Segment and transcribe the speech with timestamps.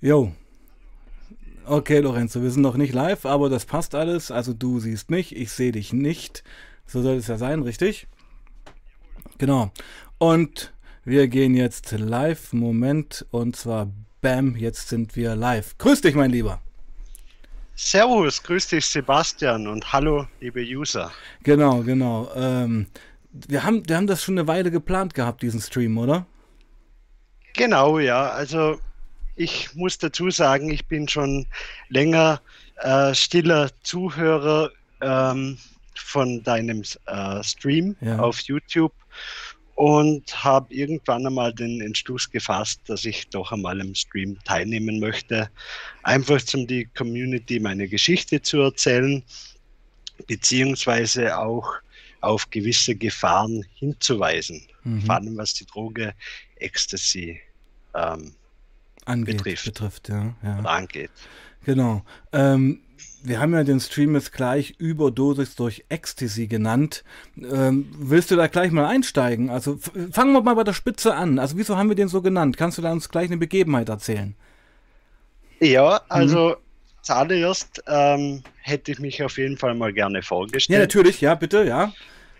[0.00, 0.32] Jo.
[1.64, 4.30] Okay, Lorenzo, wir sind noch nicht live, aber das passt alles.
[4.30, 6.44] Also du siehst mich, ich sehe dich nicht.
[6.86, 8.06] So soll es ja sein, richtig?
[9.38, 9.72] Genau.
[10.18, 10.72] Und
[11.04, 12.52] wir gehen jetzt live.
[12.52, 13.26] Moment.
[13.32, 13.90] Und zwar,
[14.20, 15.76] bam, jetzt sind wir live.
[15.78, 16.62] Grüß dich, mein Lieber.
[17.74, 19.66] Servus, grüß dich, Sebastian.
[19.66, 21.10] Und hallo, liebe User.
[21.42, 22.30] Genau, genau.
[22.36, 22.86] Ähm,
[23.32, 26.24] wir, haben, wir haben das schon eine Weile geplant gehabt, diesen Stream, oder?
[27.54, 28.30] Genau, ja.
[28.30, 28.78] Also
[29.38, 31.46] ich muss dazu sagen, ich bin schon
[31.88, 32.42] länger
[32.82, 34.70] äh, stiller Zuhörer
[35.00, 35.56] ähm,
[35.94, 38.18] von deinem äh, Stream ja.
[38.18, 38.92] auf YouTube
[39.76, 45.48] und habe irgendwann einmal den Entschluss gefasst, dass ich doch einmal im Stream teilnehmen möchte,
[46.02, 49.22] einfach um die Community meine Geschichte zu erzählen,
[50.26, 51.74] beziehungsweise auch
[52.22, 55.02] auf gewisse Gefahren hinzuweisen, mhm.
[55.02, 56.12] vor allem was die Droge
[56.56, 57.40] Ecstasy
[57.94, 58.34] ähm,
[59.08, 59.64] angeht, betrifft.
[59.64, 60.58] betrifft ja, ja.
[60.60, 61.10] angeht.
[61.64, 62.02] Genau.
[62.32, 62.80] Ähm,
[63.22, 67.04] wir haben ja den Stream jetzt gleich Überdosis durch Ecstasy genannt.
[67.36, 69.50] Ähm, willst du da gleich mal einsteigen?
[69.50, 69.76] Also
[70.10, 71.38] fangen wir mal bei der Spitze an.
[71.38, 72.56] Also wieso haben wir den so genannt?
[72.56, 74.34] Kannst du da uns gleich eine Begebenheit erzählen?
[75.60, 76.54] Ja, also mhm.
[77.02, 80.78] zuallererst ähm, hätte ich mich auf jeden Fall mal gerne vorgestellt.
[80.78, 81.92] Ja, natürlich, ja, bitte, ja.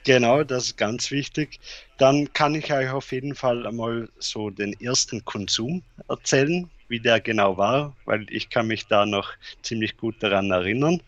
[0.08, 1.60] Genau, das ist ganz wichtig.
[1.98, 7.20] Dann kann ich euch auf jeden Fall einmal so den ersten Konsum erzählen, wie der
[7.20, 11.02] genau war, weil ich kann mich da noch ziemlich gut daran erinnern.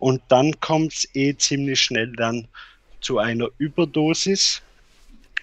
[0.00, 2.48] Und dann kommt es eh ziemlich schnell dann
[3.00, 4.60] zu einer Überdosis.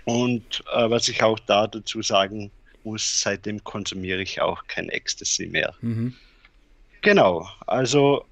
[0.03, 2.51] Und äh, was ich auch da dazu sagen
[2.83, 5.73] muss, seitdem konsumiere ich auch kein Ecstasy mehr.
[5.79, 6.13] Mhm.
[7.01, 8.25] Genau, also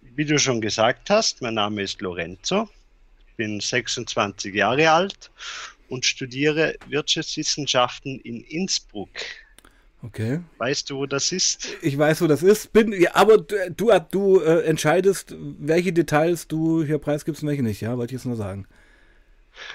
[0.00, 2.68] wie du schon gesagt hast, mein Name ist Lorenzo
[3.40, 5.30] bin 26 Jahre alt
[5.88, 9.08] und studiere Wirtschaftswissenschaften in Innsbruck.
[10.02, 10.40] Okay.
[10.58, 11.66] Weißt du, wo das ist?
[11.80, 12.70] Ich weiß, wo das ist.
[12.74, 17.80] Bin, ja, aber du, du äh, entscheidest, welche Details du hier preisgibst und welche nicht,
[17.80, 17.96] ja?
[17.96, 18.66] Wollte ich jetzt nur sagen.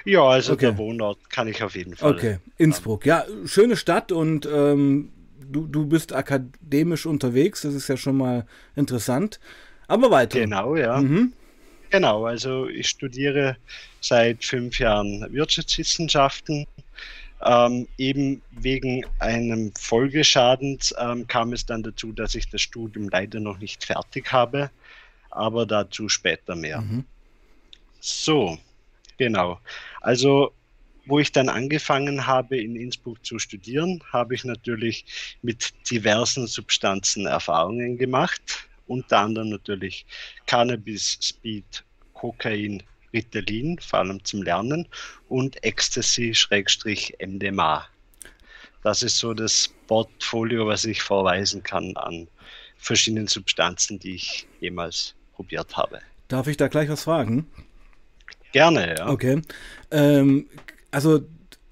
[0.04, 0.68] Ja, also okay.
[0.68, 2.14] der Wohnort kann ich auf jeden Fall.
[2.14, 3.04] Okay, Innsbruck.
[3.08, 5.10] Ja, schöne Stadt und ähm,
[5.40, 7.64] du, du bist akademisch unterwegs.
[7.64, 9.40] Das ist ja schon mal interessant.
[9.88, 10.40] Aber weiter.
[10.40, 11.02] Genau, ja.
[11.02, 11.34] Mhm.
[11.96, 13.56] Genau, also ich studiere
[14.02, 16.66] seit fünf Jahren Wirtschaftswissenschaften.
[17.42, 23.40] Ähm, eben wegen einem Folgeschadens ähm, kam es dann dazu, dass ich das Studium leider
[23.40, 24.72] noch nicht fertig habe,
[25.32, 26.82] aber dazu später mehr.
[26.82, 27.06] Mhm.
[28.02, 28.58] So,
[29.18, 29.62] genau.
[30.02, 30.52] Also
[31.06, 37.26] wo ich dann angefangen habe, in Innsbruck zu studieren, habe ich natürlich mit diversen Substanzen
[37.26, 40.06] Erfahrungen gemacht unter anderem natürlich
[40.46, 41.85] Cannabis, Speed,
[42.16, 42.82] Kokain,
[43.14, 44.88] Ritalin, vor allem zum Lernen,
[45.30, 47.86] und Ecstasy-MDMA.
[48.84, 52.28] Das ist so das Portfolio, was ich vorweisen kann an
[52.78, 56.00] verschiedenen Substanzen, die ich jemals probiert habe.
[56.28, 57.48] Darf ich da gleich was fragen?
[58.52, 59.10] Gerne, ja.
[59.10, 59.42] Okay.
[59.92, 60.50] Ähm,
[60.92, 61.22] also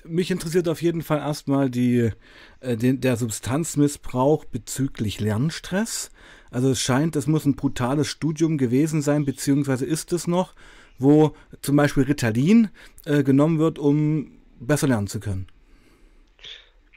[0.04, 2.12] mich interessiert auf jeden Fall erstmal die,
[2.60, 6.12] äh, den, der Substanzmissbrauch bezüglich Lernstress.
[6.54, 10.54] Also es scheint, es muss ein brutales Studium gewesen sein, beziehungsweise ist es noch,
[11.00, 12.70] wo zum Beispiel Ritalin
[13.06, 15.48] äh, genommen wird, um besser lernen zu können.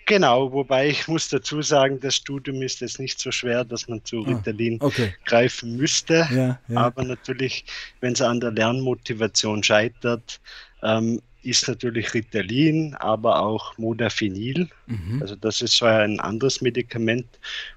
[0.05, 4.05] Genau, wobei ich muss dazu sagen, das Studium ist jetzt nicht so schwer, dass man
[4.05, 5.15] zu ah, Ritalin ah, okay.
[5.25, 6.29] greifen müsste.
[6.31, 6.77] Ja, ja.
[6.77, 7.65] Aber natürlich,
[8.01, 10.39] wenn es an der Lernmotivation scheitert,
[10.83, 14.69] ähm, ist natürlich Ritalin, aber auch Modafinil.
[14.87, 15.23] Mhm.
[15.23, 17.27] Also das ist so ein anderes Medikament,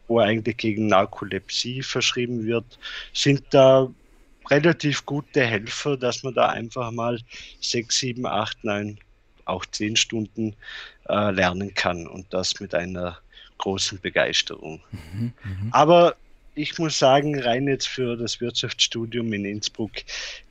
[0.07, 2.79] wo eigentlich gegen Narkolepsie verschrieben wird.
[3.13, 3.89] Sind da
[4.49, 7.19] relativ gute Helfer, dass man da einfach mal
[7.61, 8.99] sechs, sieben, acht, neun,
[9.45, 10.55] auch zehn Stunden
[11.07, 13.19] äh, lernen kann und das mit einer
[13.59, 14.81] großen Begeisterung.
[14.91, 15.67] Mhm, mh.
[15.71, 16.15] Aber
[16.55, 19.91] ich muss sagen, rein jetzt für das Wirtschaftsstudium in Innsbruck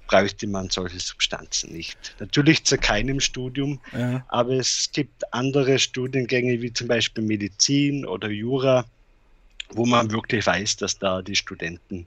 [0.08, 2.16] bräuchte man solche Substanzen nicht.
[2.18, 4.24] Natürlich zu keinem Studium, ja.
[4.28, 8.84] aber es gibt andere Studiengänge wie zum Beispiel Medizin oder Jura,
[9.70, 12.06] wo man wirklich weiß, dass da die Studenten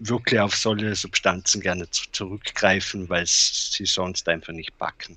[0.00, 5.16] wirklich auf solche Substanzen gerne zurückgreifen, weil sie sonst einfach nicht backen.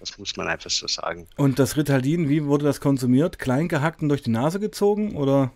[0.00, 1.26] Das muss man einfach so sagen.
[1.36, 3.38] Und das Ritalin, wie wurde das konsumiert?
[3.38, 5.50] Klein gehackt und durch die Nase gezogen oder?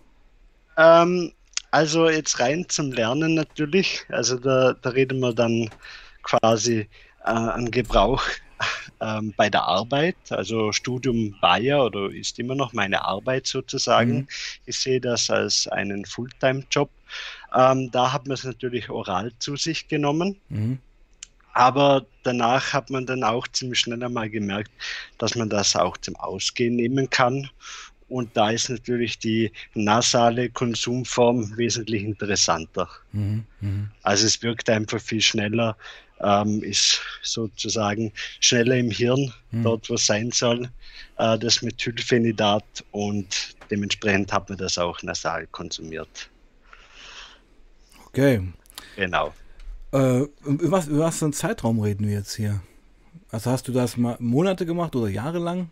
[0.77, 1.31] Ähm,
[1.75, 4.05] also jetzt rein zum Lernen natürlich.
[4.07, 5.69] Also da, da reden wir dann
[6.23, 6.87] quasi
[7.25, 8.23] äh, an Gebrauch
[9.01, 10.15] ähm, bei der Arbeit.
[10.29, 14.19] Also Studium war ja oder ist immer noch meine Arbeit sozusagen.
[14.19, 14.27] Mhm.
[14.65, 16.89] Ich sehe das als einen Fulltime-Job.
[17.53, 20.39] Ähm, da hat man es natürlich oral zu sich genommen.
[20.47, 20.79] Mhm.
[21.51, 24.71] Aber danach hat man dann auch ziemlich schnell einmal gemerkt,
[25.17, 27.49] dass man das auch zum Ausgehen nehmen kann
[28.15, 32.87] Und da ist natürlich die nasale Konsumform wesentlich interessanter.
[33.11, 33.89] Mhm, mh.
[34.03, 35.75] Also es wirkt einfach viel schneller,
[36.21, 39.63] ähm, ist sozusagen schneller im Hirn, mhm.
[39.63, 40.69] dort wo es sein soll,
[41.17, 46.29] äh, das Methylphenidat und dementsprechend hat man das auch nasal konsumiert.
[48.07, 48.47] Okay.
[48.95, 49.33] Genau.
[49.91, 52.61] Äh, über, was, über was für einen Zeitraum reden wir jetzt hier?
[53.29, 55.69] Also hast du das mal Monate gemacht oder jahrelang?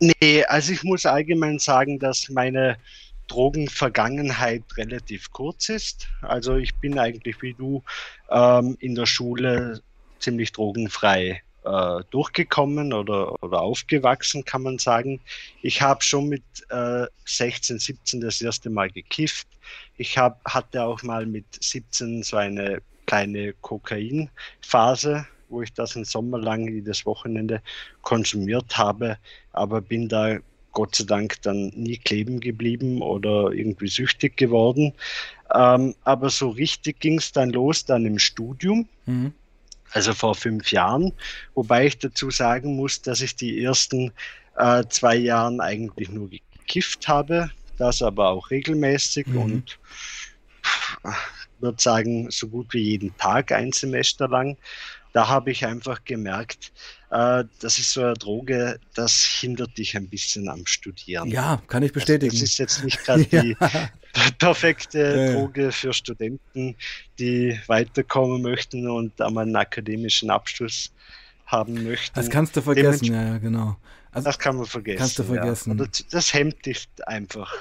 [0.00, 2.76] Nee, also ich muss allgemein sagen, dass meine
[3.28, 6.08] Drogenvergangenheit relativ kurz ist.
[6.20, 7.82] Also ich bin eigentlich wie du
[8.30, 9.80] ähm, in der Schule
[10.18, 15.20] ziemlich drogenfrei äh, durchgekommen oder, oder aufgewachsen, kann man sagen.
[15.62, 19.48] Ich habe schon mit äh, 16, 17 das erste Mal gekifft.
[19.96, 26.04] Ich hab, hatte auch mal mit 17 so eine kleine Kokainphase, wo ich das einen
[26.04, 27.62] Sommer lang jedes Wochenende
[28.02, 29.18] konsumiert habe,
[29.52, 30.38] aber bin da
[30.72, 34.92] Gott sei Dank dann nie kleben geblieben oder irgendwie süchtig geworden.
[35.54, 38.88] Ähm, aber so richtig ging es dann los, dann im Studium.
[39.06, 39.32] Mhm.
[39.92, 41.12] Also vor fünf Jahren,
[41.54, 44.12] wobei ich dazu sagen muss, dass ich die ersten
[44.56, 49.38] äh, zwei Jahren eigentlich nur gekifft habe, das aber auch regelmäßig mhm.
[49.38, 49.78] und
[51.60, 54.56] würde sagen, so gut wie jeden Tag ein Semester lang
[55.14, 56.72] da habe ich einfach gemerkt,
[57.10, 61.28] äh, das ist so eine Droge, das hindert dich ein bisschen am Studieren.
[61.28, 62.32] Ja, kann ich bestätigen.
[62.32, 63.42] Also das ist jetzt nicht gerade ja.
[63.42, 63.56] die
[64.40, 65.32] perfekte ja.
[65.32, 66.74] Droge für Studenten,
[67.20, 70.92] die weiterkommen möchten und einmal einen akademischen Abschluss
[71.46, 72.16] haben möchten.
[72.16, 73.76] Das kannst du vergessen, ja, ja, genau.
[74.10, 74.98] Also, das kann man vergessen.
[74.98, 75.78] Kannst du vergessen.
[75.78, 75.86] Ja.
[76.10, 77.54] Das hemmt dich einfach,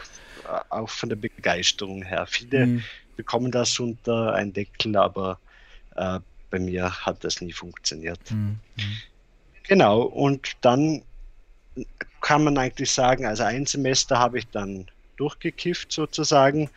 [0.46, 2.26] äh, auch von der Begeisterung her.
[2.28, 2.84] Viele mhm.
[3.16, 5.40] bekommen das unter einen Deckel, aber
[5.96, 6.20] äh,
[6.54, 8.30] bei mir hat das nie funktioniert.
[8.30, 8.60] Mhm.
[9.64, 11.02] Genau, und dann
[12.22, 14.86] kann man eigentlich sagen, also ein Semester habe ich dann
[15.18, 16.70] durchgekifft sozusagen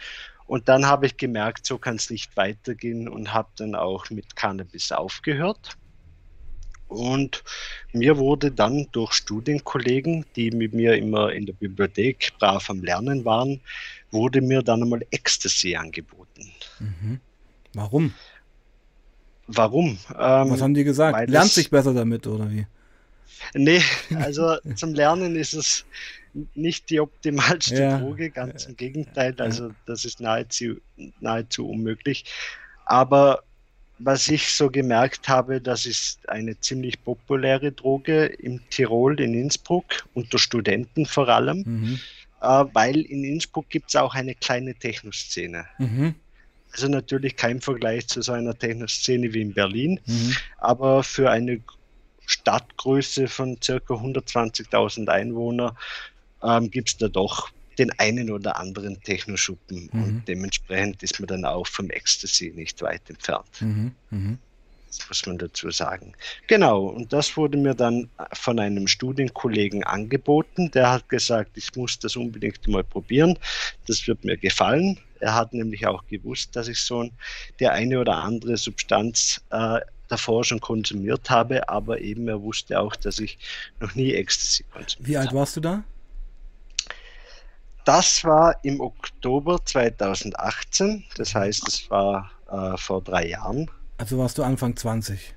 [0.46, 4.34] und dann habe ich gemerkt, so kann es nicht weitergehen und habe dann auch mit
[4.34, 5.76] Cannabis aufgehört.
[6.88, 7.44] Und
[7.93, 13.26] mir wurde dann durch Studienkollegen, die mit mir immer in der Bibliothek brav am Lernen
[13.26, 13.61] waren,
[14.11, 16.50] wurde mir dann einmal Ecstasy angeboten.
[16.79, 17.20] Mhm.
[17.75, 18.14] Warum?
[19.46, 19.98] Warum?
[20.10, 21.28] Ähm, Was haben die gesagt?
[21.31, 22.66] Lernt sich besser damit oder wie?
[23.54, 23.82] Nee,
[24.16, 25.84] also zum Lernen ist es
[26.54, 27.98] nicht die optimalste ja.
[27.98, 29.34] Droge, ganz im Gegenteil.
[29.38, 30.76] Also das ist nahezu,
[31.20, 32.25] nahezu unmöglich.
[32.84, 33.43] Aber
[33.98, 40.06] was ich so gemerkt habe, das ist eine ziemlich populäre Droge im Tirol, in Innsbruck,
[40.12, 42.00] unter Studenten vor allem, mhm.
[42.43, 45.64] äh, weil in Innsbruck gibt es auch eine kleine Techno-Szene.
[45.78, 46.14] Mhm.
[46.76, 50.37] Also natürlich kein Vergleich zu so einer Techno-Szene wie in Berlin, mhm.
[50.58, 51.62] aber für eine
[52.26, 55.75] Stadtgröße von circa 120.000 Einwohnern
[56.43, 60.02] ähm, gibt es da doch den einen oder anderen Technoschuppen mhm.
[60.02, 63.62] und dementsprechend ist man dann auch vom Ecstasy nicht weit entfernt.
[64.11, 64.38] Mhm.
[64.86, 66.14] Das muss man dazu sagen.
[66.46, 70.70] Genau, und das wurde mir dann von einem Studienkollegen angeboten.
[70.70, 73.38] Der hat gesagt, ich muss das unbedingt mal probieren.
[73.86, 74.98] Das wird mir gefallen.
[75.20, 77.08] Er hat nämlich auch gewusst, dass ich so
[77.58, 82.94] der eine oder andere Substanz äh, davor schon konsumiert habe, aber eben er wusste auch,
[82.96, 83.38] dass ich
[83.80, 85.08] noch nie Ecstasy konsumiert habe.
[85.08, 85.84] Wie alt warst du da?
[87.84, 93.70] Das war im Oktober 2018, das heißt, es war äh, vor drei Jahren.
[93.98, 95.34] Also warst du Anfang 20?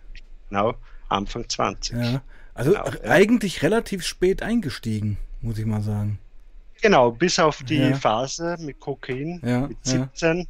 [0.49, 0.75] Genau,
[1.07, 1.97] Anfang 20.
[1.97, 2.21] Ja.
[2.53, 3.61] Also genau, eigentlich ja.
[3.61, 6.19] relativ spät eingestiegen, muss ich mal sagen.
[6.81, 7.95] Genau, bis auf die ja.
[7.95, 10.45] Phase mit Kokain, ja, mit 17, ja.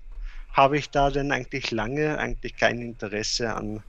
[0.53, 3.83] habe ich da dann eigentlich lange eigentlich kein Interesse an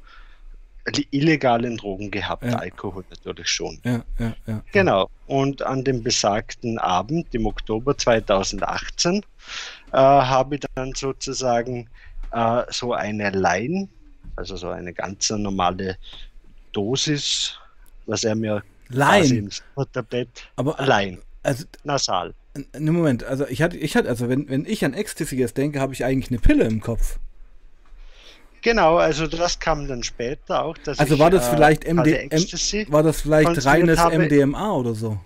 [1.11, 3.79] illegalen Drogen gehabt, Alkohol natürlich schon.
[3.85, 4.63] Ja, ja, ja.
[4.73, 5.11] Genau.
[5.27, 9.19] Und an dem besagten Abend im Oktober 2018
[9.93, 11.89] äh, habe ich dann sozusagen
[12.33, 13.89] äh, so eine Line,
[14.37, 15.97] also so eine ganz normale
[16.73, 17.55] Dosis,
[18.07, 19.35] was er mir Line.
[19.35, 19.63] ins
[20.09, 21.19] Bett Aber Line.
[21.43, 22.35] Also, Nasal.
[22.77, 25.81] Ne Moment, also ich hatte, ich hatte, also wenn, wenn ich an Ecstasy jetzt denke,
[25.81, 27.19] habe ich eigentlich eine Pille im Kopf.
[28.63, 30.77] Genau, also das kam dann später auch.
[30.85, 34.19] also war das äh, vielleicht MD, M, war das vielleicht reines habe.
[34.19, 35.19] MDMA oder so?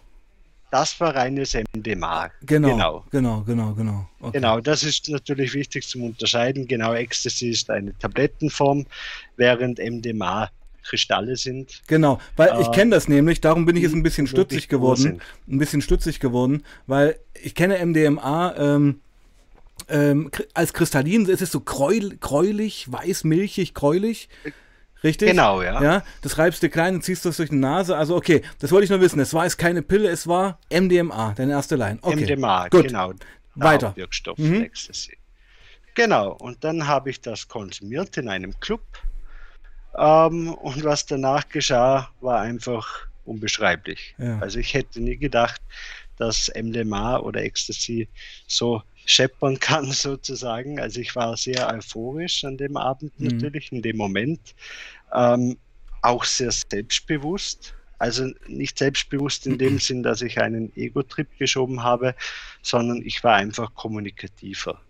[0.75, 2.33] Das war reines MDMA.
[2.45, 3.75] Genau, genau, genau, genau.
[3.75, 4.33] Genau, okay.
[4.33, 6.67] genau das ist natürlich wichtig zum Unterscheiden.
[6.67, 8.85] Genau, Ecstasy ist eine Tablettenform,
[9.37, 10.51] während MDMA
[10.83, 11.81] Kristalle sind.
[11.87, 15.21] Genau, weil äh, ich kenne das nämlich, darum bin ich jetzt ein bisschen stutzig geworden.
[15.49, 19.01] Ein bisschen stutzig geworden, weil ich kenne MDMA ähm,
[19.89, 24.29] ähm, als kristallin, es ist so gräul, gräulich, weiß, milchig, gräulich.
[25.05, 25.29] Richtig?
[25.29, 25.83] Genau, ja.
[25.83, 27.95] Ja, das reibst du klein und ziehst das durch die Nase.
[27.97, 29.21] Also okay, das wollte ich nur wissen.
[29.21, 31.99] Es war jetzt keine Pille, es war MDMA, deine erste Line.
[32.01, 32.25] Okay.
[32.25, 32.89] MDMA, Gut.
[32.89, 33.13] genau.
[33.55, 33.95] Weiter.
[33.95, 34.63] Wirkstoff, mhm.
[34.63, 35.19] Ecstasy.
[35.95, 38.83] Genau, und dann habe ich das konsumiert in einem Club.
[39.97, 44.15] Ähm, und was danach geschah, war einfach unbeschreiblich.
[44.19, 44.39] Ja.
[44.41, 45.61] Also ich hätte nie gedacht,
[46.17, 48.09] dass MDMA oder Ecstasy
[48.47, 50.81] so scheppern kann sozusagen.
[50.81, 53.29] Also ich war sehr euphorisch an dem Abend mhm.
[53.29, 54.55] natürlich, in dem Moment.
[55.13, 55.57] Ähm,
[56.03, 57.75] auch sehr selbstbewusst.
[57.99, 62.15] Also nicht selbstbewusst in dem Sinn, dass ich einen Ego-Trip geschoben habe,
[62.63, 64.81] sondern ich war einfach kommunikativer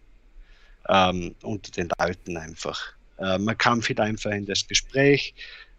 [0.89, 2.81] ähm, unter den Leuten einfach.
[3.19, 5.35] Äh, man kam viel einfach in das Gespräch.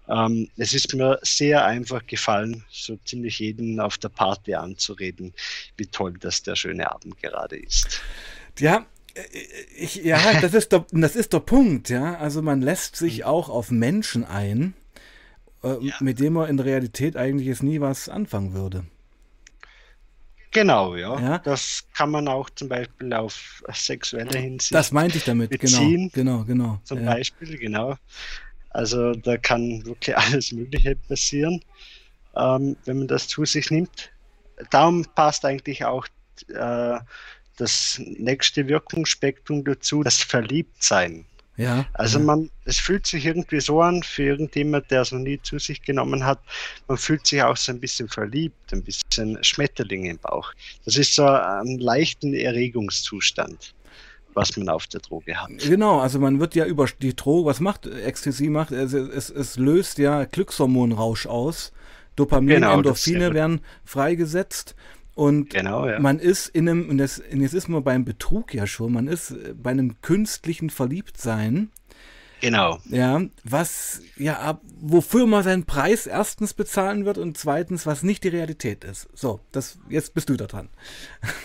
[0.08, 5.34] Ähm, es ist mir sehr einfach gefallen, so ziemlich jeden auf der Party anzureden,
[5.78, 8.02] wie toll das der schöne Abend gerade ist.
[8.60, 8.86] Ja,
[9.16, 9.22] äh,
[9.78, 12.18] ich, ja, das ist, der, das ist der Punkt, ja.
[12.18, 13.24] Also man lässt sich mhm.
[13.26, 14.74] auch auf Menschen ein,
[15.64, 15.96] äh, ja.
[16.00, 18.86] mit dem man in der Realität eigentlich jetzt nie was anfangen würde.
[20.52, 21.20] Genau, ja.
[21.20, 21.38] ja.
[21.40, 24.74] Das kann man auch zum Beispiel auf sexuelle Hinsicht.
[24.74, 26.82] Das meinte ich damit, genau, beziehen, genau, genau, genau.
[26.86, 27.14] Zum ja.
[27.14, 27.98] Beispiel, genau.
[28.76, 31.62] Also da kann wirklich alles Mögliche passieren,
[32.36, 34.12] ähm, wenn man das zu sich nimmt.
[34.70, 36.06] Darum passt eigentlich auch
[36.50, 37.00] äh,
[37.58, 41.26] das nächste Wirkungsspektrum dazu, das Verliebtsein.
[41.56, 41.86] Ja.
[41.94, 45.58] Also man, es fühlt sich irgendwie so an für irgendjemand, der es noch nie zu
[45.58, 46.40] sich genommen hat.
[46.90, 50.52] Man fühlt sich auch so ein bisschen verliebt, ein bisschen Schmetterling im Bauch.
[50.84, 53.75] Das ist so ein leichten Erregungszustand
[54.36, 55.50] was man auf der Droge hat.
[55.60, 59.58] Genau, also man wird ja über die Droge, was macht Ecstasy macht, es, es, es
[59.58, 61.72] löst ja Glückshormonrausch aus.
[62.16, 64.76] Dopamin, genau, Endorphine werden freigesetzt
[65.16, 66.00] und genau, ja.
[66.00, 69.08] man ist in einem, und, das, und jetzt ist man beim Betrug ja schon, man
[69.08, 71.72] ist bei einem künstlichen Verliebtsein.
[72.42, 72.80] Genau.
[72.90, 78.30] Ja, was, ja, wofür man seinen Preis erstens bezahlen wird und zweitens, was nicht die
[78.30, 79.08] Realität ist.
[79.14, 80.70] So, das, jetzt bist du da dran.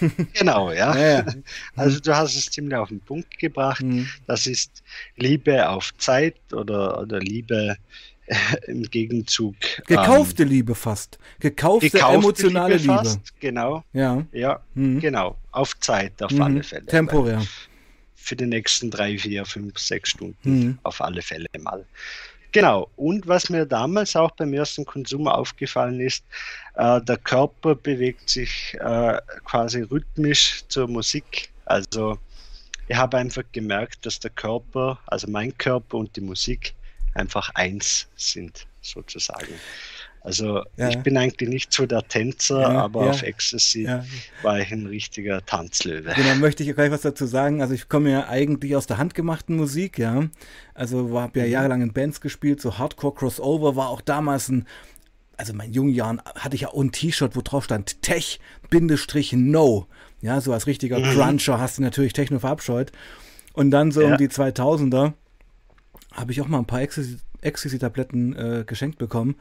[0.35, 0.97] Genau, ja.
[0.97, 1.27] ja, ja.
[1.77, 3.83] Also du hast es ziemlich auf den Punkt gebracht.
[3.83, 4.09] Mhm.
[4.27, 4.83] Das ist
[5.17, 7.77] Liebe auf Zeit oder, oder Liebe
[8.67, 9.55] im Gegenzug.
[9.87, 11.19] Gekaufte ähm, Liebe fast.
[11.39, 12.95] Gekaufte, gekaufte emotionale Liebe.
[12.95, 13.41] Fast, Liebe.
[13.41, 13.85] genau.
[13.93, 14.25] Ja.
[14.33, 15.01] Ja, mhm.
[15.01, 15.37] genau.
[15.53, 16.43] Auf Zeit, auf mhm.
[16.43, 16.87] alle Fälle.
[16.87, 17.43] Temporär.
[18.23, 20.79] Für die nächsten drei, vier, fünf, sechs Stunden mhm.
[20.83, 21.85] auf alle Fälle mal.
[22.53, 22.89] Genau.
[22.97, 26.25] Und was mir damals auch beim ersten Konsum aufgefallen ist,
[26.75, 31.51] äh, der Körper bewegt sich äh, quasi rhythmisch zur Musik.
[31.65, 32.19] Also
[32.89, 36.75] ich habe einfach gemerkt, dass der Körper, also mein Körper und die Musik
[37.15, 39.55] einfach eins sind, sozusagen.
[40.23, 40.91] Also ja.
[40.91, 43.89] ich bin eigentlich nicht so der Tänzer, ja, aber ja, auf Ecstasy
[44.43, 46.13] war ich ein richtiger Tanzlöwe.
[46.15, 47.63] Genau, möchte ich gleich was dazu sagen.
[47.63, 50.29] Also ich komme ja eigentlich aus der handgemachten Musik, ja.
[50.75, 51.53] Also habe ja mhm.
[51.53, 54.67] jahrelang in Bands gespielt, so Hardcore Crossover war auch damals ein
[55.39, 59.87] also in meinen jungen Jahren hatte ich ja auch ein T-Shirt, wo drauf stand Tech-No.
[60.21, 61.15] Ja, so als richtiger mhm.
[61.15, 62.93] Cruncher hast du natürlich Techno verabscheut.
[63.55, 65.15] Und dann so um die 2000er
[66.13, 69.37] habe ich auch mal ein paar Ecstasy-Tabletten äh, geschenkt bekommen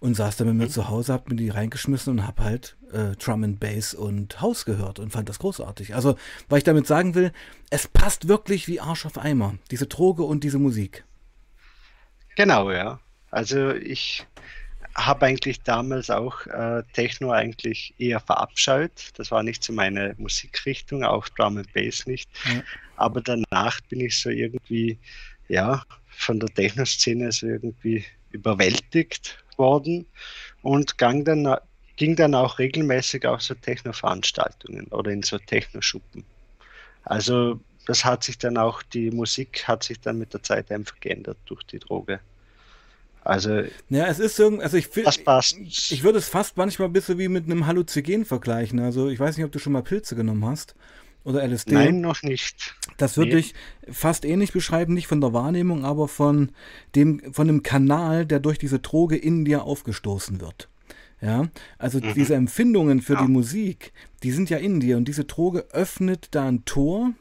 [0.00, 0.70] und saß dann mit mir mhm.
[0.70, 4.64] zu Hause, hab mir die reingeschmissen und hab halt äh, Drum and Bass und House
[4.64, 5.94] gehört und fand das großartig.
[5.94, 6.16] Also,
[6.48, 7.32] weil ich damit sagen will,
[7.68, 11.04] es passt wirklich wie Arsch auf Eimer, diese Droge und diese Musik.
[12.36, 12.98] Genau, ja.
[13.30, 14.26] Also ich
[14.94, 19.10] habe eigentlich damals auch äh, Techno eigentlich eher verabscheut.
[19.16, 22.28] Das war nicht so meine Musikrichtung, auch Drum and Bass nicht.
[22.46, 22.62] Ja.
[22.96, 24.98] Aber danach bin ich so irgendwie,
[25.48, 30.06] ja, von der Techno-Szene so irgendwie überwältigt worden
[30.62, 31.56] und ging dann,
[31.96, 36.24] ging dann auch regelmäßig auf so Techno-Veranstaltungen oder in so Techno-Schuppen.
[37.04, 40.98] Also das hat sich dann auch, die Musik hat sich dann mit der Zeit einfach
[41.00, 42.20] geändert durch die Droge.
[43.22, 47.18] Also, ja, es ist so, also ich, ich, ich würde es fast manchmal ein bisschen
[47.18, 48.80] wie mit einem Halluzinogen vergleichen.
[48.80, 50.74] Also ich weiß nicht, ob du schon mal Pilze genommen hast
[51.30, 51.72] oder LSD.
[51.72, 52.74] Nein, noch nicht.
[52.96, 53.38] Das würde nee.
[53.38, 53.54] ich
[53.90, 56.50] fast ähnlich beschreiben, nicht von der Wahrnehmung, aber von
[56.94, 60.68] dem, von dem Kanal, der durch diese Droge in dir aufgestoßen wird.
[61.22, 62.14] Ja, also mhm.
[62.14, 63.22] diese Empfindungen für ja.
[63.22, 67.12] die Musik, die sind ja in dir und diese Droge öffnet da ein Tor,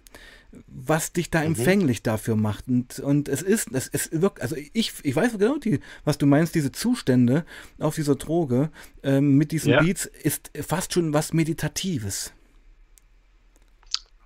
[0.68, 1.48] was dich da mhm.
[1.48, 2.68] empfänglich dafür macht.
[2.68, 6.26] Und, und es ist, es, es wirkt, also ich, ich weiß genau, die, was du
[6.26, 7.46] meinst, diese Zustände
[7.78, 8.70] auf dieser Droge
[9.04, 9.82] ähm, mit diesen ja.
[9.82, 12.34] Beats ist fast schon was Meditatives.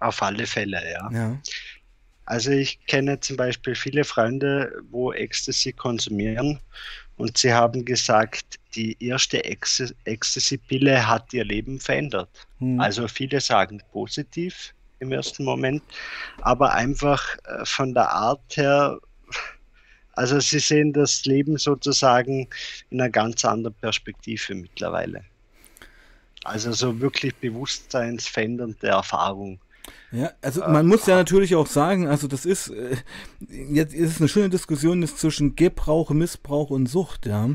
[0.03, 1.09] Auf alle Fälle, ja.
[1.11, 1.37] ja.
[2.25, 6.59] Also ich kenne zum Beispiel viele Freunde, wo Ecstasy konsumieren
[7.17, 12.29] und sie haben gesagt, die erste Ecstasy-Pille hat ihr Leben verändert.
[12.59, 12.79] Hm.
[12.79, 15.83] Also viele sagen positiv im ersten Moment,
[16.41, 18.99] aber einfach äh, von der Art her
[20.15, 22.47] Also sie sehen das Leben sozusagen
[22.91, 25.23] in einer ganz anderen Perspektive mittlerweile.
[26.43, 29.59] Also so wirklich bewusstseinsverändernde Erfahrung.
[30.11, 32.97] Ja, also äh, man muss ja natürlich auch sagen, also das ist äh,
[33.49, 37.49] jetzt ist eine schöne Diskussion ist zwischen Gebrauch, Missbrauch und Sucht, ja.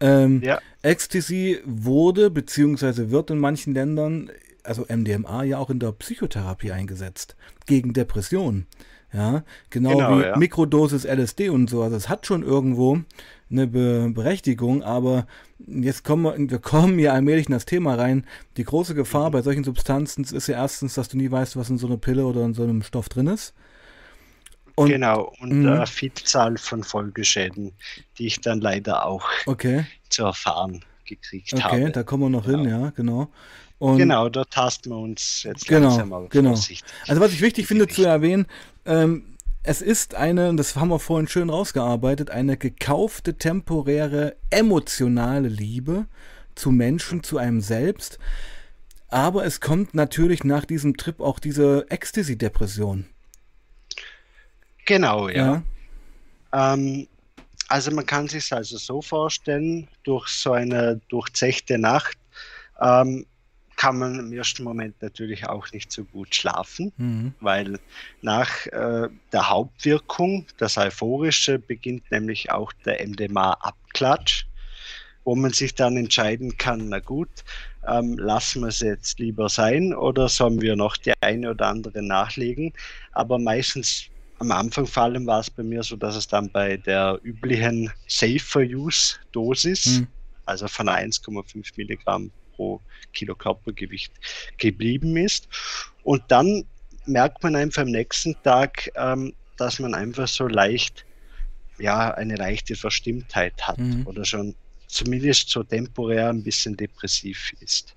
[0.00, 0.60] Ähm, ja.
[0.82, 4.30] Ecstasy wurde beziehungsweise wird in manchen Ländern,
[4.64, 7.36] also MDMA ja auch in der Psychotherapie eingesetzt
[7.66, 8.66] gegen Depressionen.
[9.12, 10.36] Ja, genau, genau wie ja.
[10.36, 11.82] Mikrodosis LSD und so.
[11.82, 13.00] Also es hat schon irgendwo
[13.50, 15.26] eine Be Berechtigung, aber
[15.66, 18.24] jetzt kommen wir, wir kommen ja allmählich in das Thema rein.
[18.56, 19.32] Die große Gefahr mhm.
[19.32, 22.24] bei solchen Substanzen ist ja erstens, dass du nie weißt, was in so einer Pille
[22.24, 23.52] oder in so einem Stoff drin ist.
[24.76, 27.72] Und, genau, und eine Vielzahl von Folgeschäden,
[28.16, 29.84] die ich dann leider auch okay.
[30.08, 31.76] zu erfahren gekriegt okay, habe.
[31.76, 32.58] Okay, da kommen wir noch genau.
[32.60, 33.28] hin, ja, genau.
[33.78, 36.50] Und genau, da tasten wir uns jetzt genau, langsam auf genau.
[36.50, 38.46] Also was ich wichtig finde zu erwähnen,
[38.86, 46.06] ähm, es ist eine, das haben wir vorhin schön rausgearbeitet, eine gekaufte, temporäre, emotionale Liebe
[46.54, 48.18] zu Menschen, zu einem selbst.
[49.08, 53.06] Aber es kommt natürlich nach diesem Trip auch diese Ecstasy-Depression.
[54.86, 55.62] Genau, ja.
[56.52, 56.74] ja.
[56.74, 57.06] Ähm,
[57.68, 62.16] also man kann sich also so vorstellen, durch so eine durchzechte Nacht
[62.80, 63.26] ähm,
[63.80, 67.32] kann man im ersten Moment natürlich auch nicht so gut schlafen, mhm.
[67.40, 67.78] weil
[68.20, 74.44] nach äh, der Hauptwirkung, das Euphorische, beginnt nämlich auch der MDMA-Abklatsch,
[75.24, 77.30] wo man sich dann entscheiden kann, na gut,
[77.88, 82.02] ähm, lassen wir es jetzt lieber sein oder sollen wir noch die eine oder andere
[82.02, 82.74] nachlegen.
[83.12, 84.10] Aber meistens
[84.40, 87.90] am Anfang vor allem war es bei mir so, dass es dann bei der üblichen
[88.08, 90.06] Safer-Use-Dosis, mhm.
[90.44, 94.12] also von 1,5 Milligramm pro Kilo Körpergewicht
[94.58, 95.48] geblieben ist.
[96.02, 96.64] Und dann
[97.06, 101.04] merkt man einfach am nächsten Tag, ähm, dass man einfach so leicht,
[101.78, 104.06] ja, eine leichte Verstimmtheit hat mhm.
[104.06, 104.54] oder schon
[104.86, 107.94] zumindest so temporär ein bisschen depressiv ist.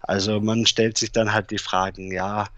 [0.00, 2.48] Also man stellt sich dann halt die Fragen, ja,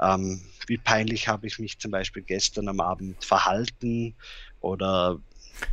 [0.00, 4.14] ähm, wie peinlich habe ich mich zum Beispiel gestern am Abend verhalten
[4.60, 5.18] oder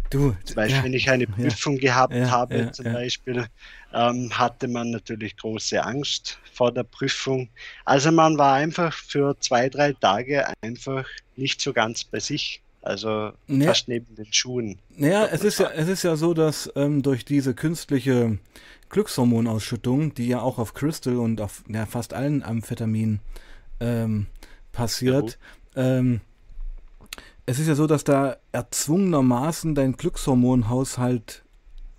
[0.10, 3.46] Du, zum Beispiel, ja, wenn ich eine Prüfung ja, gehabt ja, habe, zum Beispiel,
[3.94, 7.50] ähm, hatte man natürlich große Angst vor der Prüfung.
[7.86, 12.62] Also man war einfach für zwei, drei Tage einfach nicht so ganz bei sich.
[12.82, 13.68] Also ja.
[13.68, 14.80] fast neben den Schuhen.
[14.96, 18.40] Naja, es ist ja, es ist ja so, dass ähm, durch diese künstliche
[18.90, 23.20] Glückshormonausschüttung, die ja auch auf Crystal und auf fast allen Amphetaminen
[23.82, 24.28] ähm,
[24.72, 25.38] passiert,
[25.76, 26.22] ähm,
[27.50, 31.44] es ist ja so, dass da erzwungenermaßen dein Glückshormonhaushalt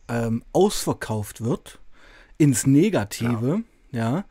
[0.09, 1.81] ähm, ausverkauft wird
[2.39, 4.01] ins Negative, ja.
[4.01, 4.25] ja.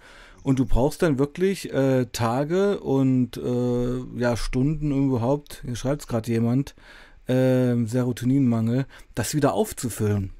[0.44, 6.04] Und du brauchst dann wirklich äh, Tage und äh, ja Stunden um überhaupt, hier schreibt
[6.04, 6.74] es gerade jemand,
[7.28, 10.32] äh, Serotoninmangel, das wieder aufzufüllen.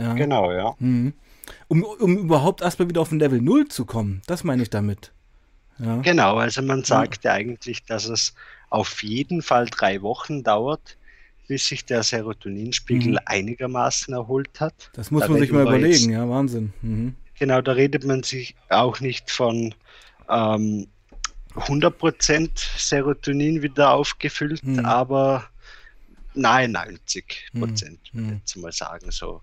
[0.00, 0.14] Ja.
[0.14, 0.74] Genau, ja.
[0.78, 1.12] Mhm.
[1.68, 4.22] Um, um überhaupt erstmal wieder auf ein Level 0 zu kommen.
[4.26, 5.12] Das meine ich damit.
[5.78, 5.98] Ja.
[5.98, 8.32] Genau, also man sagt ja eigentlich, dass es
[8.70, 10.96] auf jeden Fall drei Wochen dauert,
[11.48, 13.18] bis sich der Serotoninspiegel mhm.
[13.24, 14.90] einigermaßen erholt hat.
[14.94, 16.72] Das muss da man sich mal überlegen, jetzt, ja, Wahnsinn.
[16.82, 17.14] Mhm.
[17.38, 19.74] Genau, da redet man sich auch nicht von
[20.28, 20.86] ähm,
[21.54, 24.80] 100% Serotonin wieder aufgefüllt, mhm.
[24.80, 25.48] aber
[26.34, 28.28] nahe 90 Prozent, mhm.
[28.28, 29.40] würde ich mal sagen, so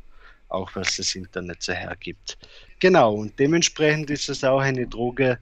[0.49, 2.37] auch was das Internet so hergibt.
[2.79, 5.39] Genau, und dementsprechend ist es auch eine Droge,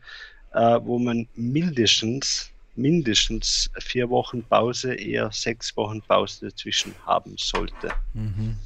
[0.54, 7.90] äh, wo man mindestens mindestens vier Wochen Pause, eher sechs Wochen Pause dazwischen haben sollte.
[8.14, 8.58] Mhm.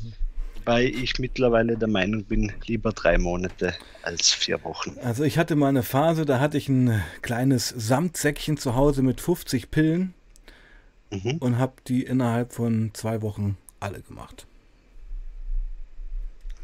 [0.64, 4.98] Weil ich mittlerweile der Meinung bin, lieber drei Monate als vier Wochen.
[5.04, 9.22] Also ich hatte mal eine Phase, da hatte ich ein kleines Samtsäckchen zu Hause mit
[9.22, 10.14] 50 Pillen
[11.12, 11.38] mhm.
[11.40, 14.48] und habe die innerhalb von zwei Wochen alle gemacht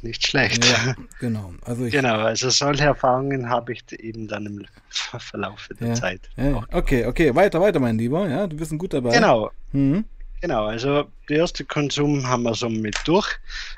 [0.03, 0.65] nicht schlecht.
[0.65, 1.53] Ja, genau.
[1.63, 4.65] Also ich, genau, also solche Erfahrungen habe ich eben dann im
[5.19, 6.29] Verlauf der ja, Zeit.
[6.35, 8.27] Ja, okay, okay, weiter, weiter, mein Lieber.
[8.27, 9.15] Ja, du bist ein guter dabei.
[9.15, 9.51] Genau.
[9.71, 10.05] Mhm.
[10.41, 13.27] Genau, also der erste Konsum haben wir somit durch.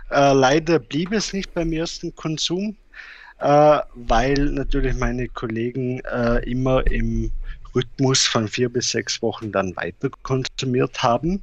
[0.10, 2.78] Äh, leider blieb es nicht beim ersten Konsum,
[3.40, 7.32] äh, weil natürlich meine Kollegen äh, immer im
[7.76, 11.42] Rhythmus von vier bis sechs Wochen dann weiter konsumiert haben.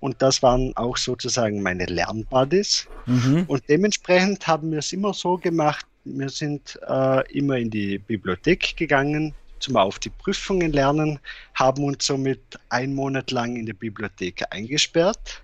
[0.00, 2.86] Und das waren auch sozusagen meine Lernbuddies.
[3.06, 3.44] Mhm.
[3.48, 8.76] Und dementsprechend haben wir es immer so gemacht, wir sind äh, immer in die Bibliothek
[8.76, 11.18] gegangen, zum auf die Prüfungen lernen,
[11.54, 15.42] haben uns somit einen Monat lang in der Bibliothek eingesperrt.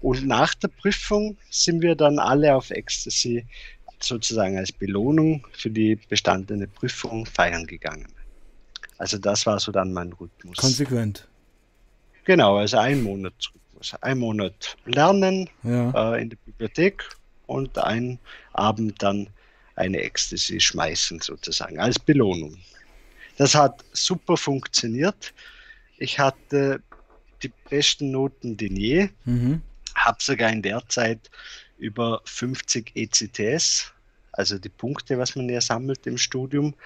[0.00, 3.46] Und nach der Prüfung sind wir dann alle auf Ecstasy
[4.00, 8.08] sozusagen als Belohnung für die bestandene Prüfung feiern gegangen.
[8.98, 10.56] Also das war so dann mein Rhythmus.
[10.56, 11.26] Konsequent.
[12.30, 13.50] Genau, also ein Monat
[14.02, 16.14] ein Monat lernen ja.
[16.14, 17.02] äh, in der Bibliothek
[17.46, 18.20] und einen
[18.52, 19.26] Abend dann
[19.74, 22.56] eine Ecstasy schmeißen sozusagen als Belohnung.
[23.36, 25.34] Das hat super funktioniert.
[25.98, 26.80] Ich hatte
[27.42, 29.62] die besten Noten denn je, mhm.
[29.96, 31.32] habe sogar in der Zeit
[31.78, 33.92] über 50 ECTS,
[34.30, 36.76] also die Punkte, was man ja sammelt im Studium,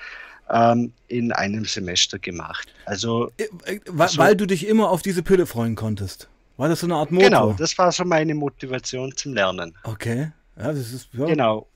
[0.50, 2.72] ähm, in einem Semester gemacht.
[2.86, 6.28] Also, äh, äh, weil, so, weil du dich immer auf diese Pille freuen konntest.
[6.56, 7.28] War das so eine Art Motor?
[7.28, 9.76] Genau, das war so meine Motivation zum Lernen.
[9.82, 10.30] Okay.
[10.56, 11.26] Ja, das ist, ja.
[11.26, 11.66] Genau.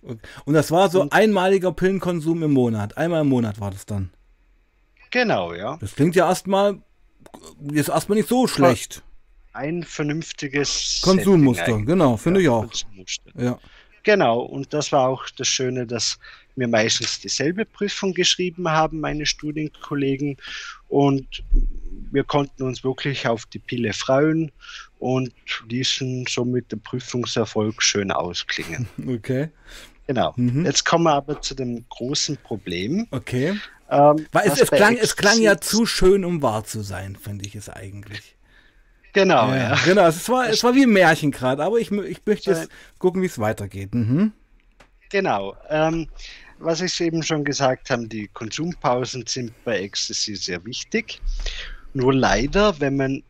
[0.44, 2.96] Und das war so Und, einmaliger Pillenkonsum im Monat.
[2.96, 4.10] Einmal im Monat war das dann.
[5.10, 5.78] Genau, ja.
[5.80, 6.78] Das klingt ja erstmal
[7.72, 9.02] jetzt erstmal nicht so schlecht.
[9.52, 13.40] Ein vernünftiges Konsummuster, genau, finde ja, ich auch.
[13.40, 13.58] Ja.
[14.04, 16.18] Genau, und das war auch das Schöne, dass
[16.58, 20.36] wir meistens dieselbe Prüfung geschrieben haben, meine Studienkollegen.
[20.88, 21.42] Und
[22.10, 24.50] wir konnten uns wirklich auf die Pille freuen
[24.98, 25.32] und
[25.68, 28.88] ließen somit den Prüfungserfolg schön ausklingen.
[29.06, 29.50] Okay.
[30.06, 30.32] Genau.
[30.36, 30.64] Mhm.
[30.64, 33.06] Jetzt kommen wir aber zu dem großen Problem.
[33.10, 33.58] Okay.
[33.90, 37.46] Ähm, Weil es, es, klang, es klang ja zu schön, um wahr zu sein, finde
[37.46, 38.36] ich es eigentlich.
[39.12, 39.56] Genau, ja.
[39.56, 39.78] ja.
[39.84, 43.20] Genau, es war, es war wie ein Märchen gerade, aber ich, ich möchte jetzt gucken,
[43.20, 43.94] wie es weitergeht.
[43.94, 44.32] Mhm.
[45.10, 45.56] Genau.
[45.68, 46.08] Ähm,
[46.58, 51.20] was ich eben schon gesagt habe, die Konsumpausen sind bei Ecstasy sehr wichtig.
[51.94, 53.22] Nur leider, wenn man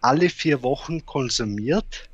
[0.00, 2.08] alle vier Wochen konsumiert,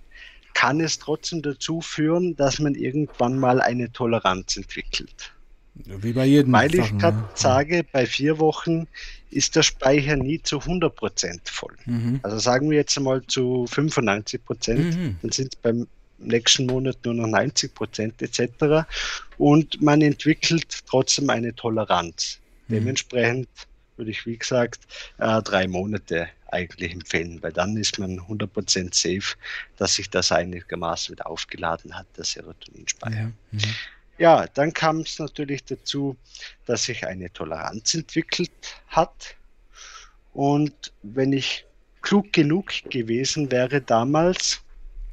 [0.54, 5.32] kann es trotzdem dazu führen, dass man irgendwann mal eine Toleranz entwickelt.
[5.74, 6.52] Wie bei jedem.
[6.52, 7.28] Weil ich gerade ne?
[7.34, 8.86] sage, bei vier Wochen
[9.30, 11.74] ist der Speicher nie zu 100% voll.
[11.86, 12.20] Mhm.
[12.22, 15.16] Also sagen wir jetzt einmal zu 95%, mhm.
[15.22, 15.86] dann sind es beim
[16.20, 18.86] nächsten Monat nur noch 90% etc.
[19.38, 22.38] Und man entwickelt trotzdem eine Toleranz.
[22.68, 22.74] Mhm.
[22.74, 23.48] Dementsprechend
[23.96, 24.80] würde ich, wie gesagt,
[25.18, 29.36] äh, drei Monate eigentlich empfehlen, weil dann ist man 100% safe,
[29.76, 33.16] dass sich das einigermaßen wieder aufgeladen hat, der Serotoninspeicher.
[33.16, 33.32] Ja.
[33.52, 33.60] Mhm.
[34.18, 36.16] Ja, dann kam es natürlich dazu,
[36.66, 39.34] dass sich eine Toleranz entwickelt hat.
[40.34, 41.64] Und wenn ich
[42.02, 44.60] klug genug gewesen wäre damals,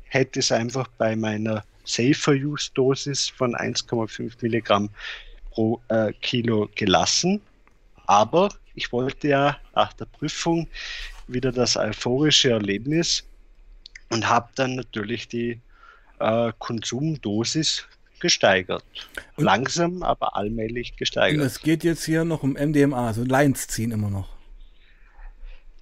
[0.09, 4.89] hätte es einfach bei meiner Safer-Use-Dosis von 1,5 Milligramm
[5.51, 7.41] pro äh, Kilo gelassen.
[8.05, 10.67] Aber ich wollte ja nach der Prüfung
[11.27, 13.23] wieder das euphorische Erlebnis
[14.09, 15.59] und habe dann natürlich die
[16.19, 17.85] äh, Konsumdosis
[18.19, 18.85] gesteigert.
[19.35, 21.45] Und Langsam, aber allmählich gesteigert.
[21.45, 24.29] Es geht jetzt hier noch um MDMA, also Lines ziehen immer noch.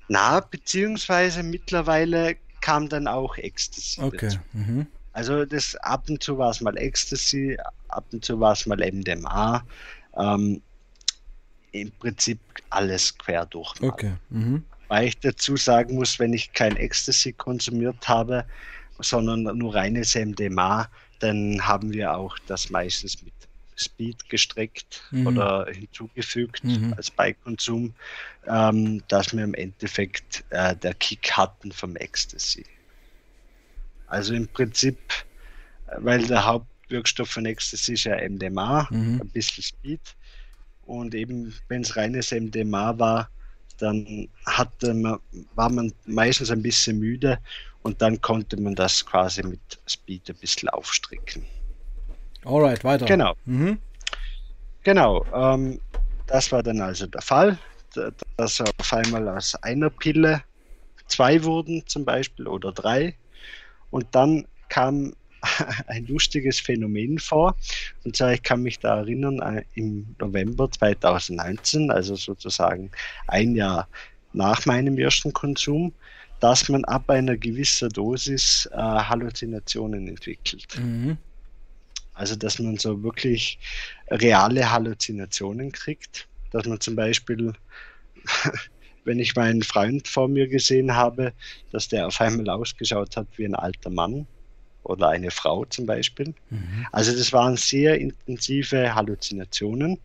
[0.08, 2.36] Na, beziehungsweise mittlerweile
[2.66, 4.02] kam dann auch Ecstasy.
[4.02, 4.40] Okay.
[4.54, 4.88] Mhm.
[5.14, 7.58] Also das ab und zu war es mal Ecstasy,
[7.90, 9.64] ab und zu war es mal MDMA.
[10.18, 10.64] Ähm,
[11.74, 12.40] Im Prinzip
[12.72, 13.80] alles quer durch.
[13.84, 14.14] Okay.
[14.32, 14.66] Mhm.
[14.88, 18.46] Weil ich dazu sagen muss, wenn ich kein Ecstasy konsumiert habe,
[18.98, 23.34] sondern nur reines MDMA, dann haben wir auch das meistens mit
[23.78, 25.28] Speed gestreckt mhm.
[25.28, 26.94] oder hinzugefügt mhm.
[26.96, 27.94] als Beikonsum,
[28.48, 32.66] ähm, dass wir im Endeffekt äh, der Kick hatten vom Ecstasy.
[34.08, 34.98] Also im Prinzip,
[35.98, 39.22] weil der Hauptwirkstoff von Ecstasy ist ja MDMA, mhm.
[39.22, 40.02] ein bisschen Speed.
[40.86, 43.30] Und eben, wenn es reines MDMA war,
[43.78, 45.20] dann hatte man,
[45.56, 47.40] war man meistens ein bisschen müde
[47.82, 51.44] und dann konnte man das quasi mit Speed ein bisschen aufstricken.
[52.46, 53.06] Alright, weiter.
[53.06, 53.36] Genau.
[53.46, 53.80] Mhm.
[54.84, 55.26] Genau.
[55.34, 55.80] Ähm,
[56.28, 57.58] das war dann also der Fall,
[58.38, 60.44] dass auf einmal aus einer Pille
[61.08, 63.16] zwei wurden zum Beispiel oder drei.
[63.90, 65.14] Und dann kam
[65.88, 67.56] ein lustiges Phänomen vor.
[68.04, 72.92] Und zwar, ich kann mich da erinnern, äh, im November 2019, also sozusagen
[73.28, 73.88] ein Jahr
[74.34, 75.94] nach meinem ersten Konsum,
[76.40, 80.78] dass man ab einer gewissen Dosis äh, Halluzinationen entwickelt.
[80.78, 81.18] Mhm.
[82.16, 83.60] Also, dass man so wirklich
[84.10, 87.54] reale Halluzinationen kriegt, dass man zum Beispiel,
[89.04, 91.34] wenn ich meinen Freund vor mir gesehen habe,
[91.72, 94.28] dass der auf einmal ausgeschaut hat wie ein alter Mann
[94.84, 96.34] oder eine Frau zum Beispiel.
[96.50, 96.88] Mhm.
[96.94, 100.00] Also das waren sehr intensive Halluzinationen.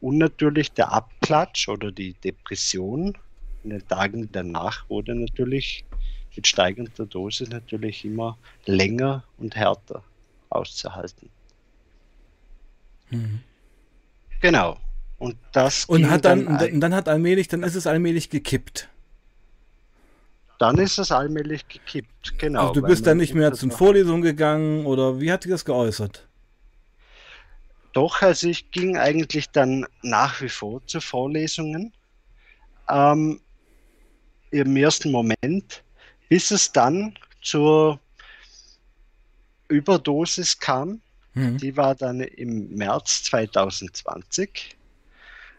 [0.00, 3.18] Und natürlich der Abklatsch oder die Depression
[3.64, 5.84] in den Tagen danach wurde natürlich
[6.36, 10.04] mit steigender Dosis natürlich immer länger und härter
[10.54, 11.30] auszuhalten.
[13.10, 13.40] Mhm.
[14.40, 14.78] Genau.
[15.18, 15.84] Und das.
[15.86, 18.88] Und hat dann, dann, dann hat allmählich, dann ist es allmählich gekippt.
[20.58, 22.68] Dann ist es allmählich gekippt, genau.
[22.68, 26.26] Also du bist dann nicht mehr zu Vorlesungen gegangen oder wie hat sich das geäußert?
[27.92, 31.92] Doch, also ich ging eigentlich dann nach wie vor zu Vorlesungen.
[32.88, 33.40] Ähm,
[34.50, 35.82] Im ersten Moment,
[36.28, 38.00] bis es dann zur
[39.68, 41.00] Überdosis kam.
[41.34, 41.58] Mhm.
[41.58, 44.76] Die war dann im März 2020.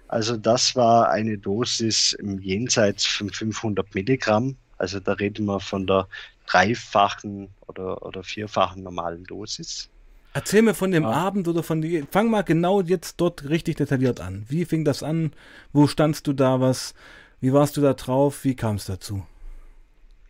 [0.08, 4.56] Also das war eine Dosis im Jenseits von 500 Milligramm.
[4.78, 6.08] Also da reden wir von der
[6.46, 9.90] dreifachen oder, oder vierfachen normalen Dosis.
[10.34, 11.12] Erzähl mir von dem ja.
[11.12, 12.04] Abend oder von die.
[12.12, 14.46] Fang mal genau jetzt dort richtig detailliert an.
[14.50, 15.32] Wie fing das an?
[15.72, 16.60] Wo standst du da?
[16.60, 16.94] Was?
[17.40, 18.44] Wie warst du da drauf?
[18.44, 19.26] Wie kam es dazu?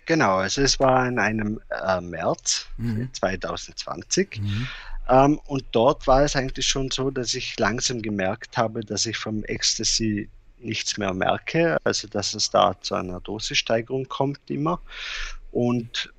[0.05, 3.09] Genau, also es war in einem äh, März mhm.
[3.13, 4.39] 2020.
[4.39, 4.67] Mhm.
[5.07, 9.17] Ähm, und dort war es eigentlich schon so, dass ich langsam gemerkt habe, dass ich
[9.17, 14.79] vom Ecstasy nichts mehr merke, also dass es da zu einer Dosissteigerung kommt immer
[15.51, 16.11] und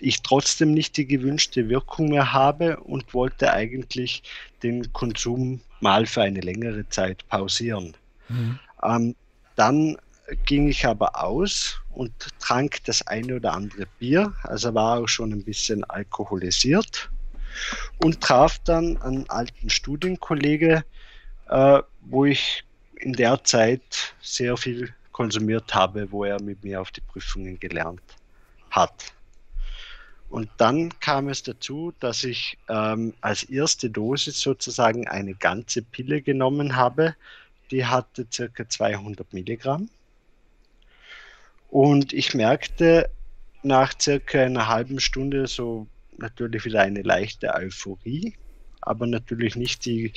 [0.00, 4.22] ich trotzdem nicht die gewünschte Wirkung mehr habe und wollte eigentlich
[4.62, 7.96] den Konsum mal für eine längere Zeit pausieren.
[8.28, 8.58] Mhm.
[8.82, 9.16] Ähm,
[9.56, 9.96] dann
[10.46, 15.32] ging ich aber aus und trank das eine oder andere Bier, also war auch schon
[15.32, 17.10] ein bisschen alkoholisiert
[17.98, 20.84] und traf dann einen alten Studienkollege,
[21.48, 22.64] äh, wo ich
[22.96, 28.02] in der Zeit sehr viel konsumiert habe, wo er mit mir auf die Prüfungen gelernt
[28.70, 29.12] hat.
[30.30, 36.22] Und dann kam es dazu, dass ich ähm, als erste Dosis sozusagen eine ganze Pille
[36.22, 37.14] genommen habe.
[37.70, 39.88] Die hatte circa 200 Milligramm.
[41.74, 43.10] Und ich merkte
[43.64, 48.36] nach circa einer halben Stunde so natürlich wieder eine leichte Euphorie,
[48.80, 50.12] aber natürlich nicht die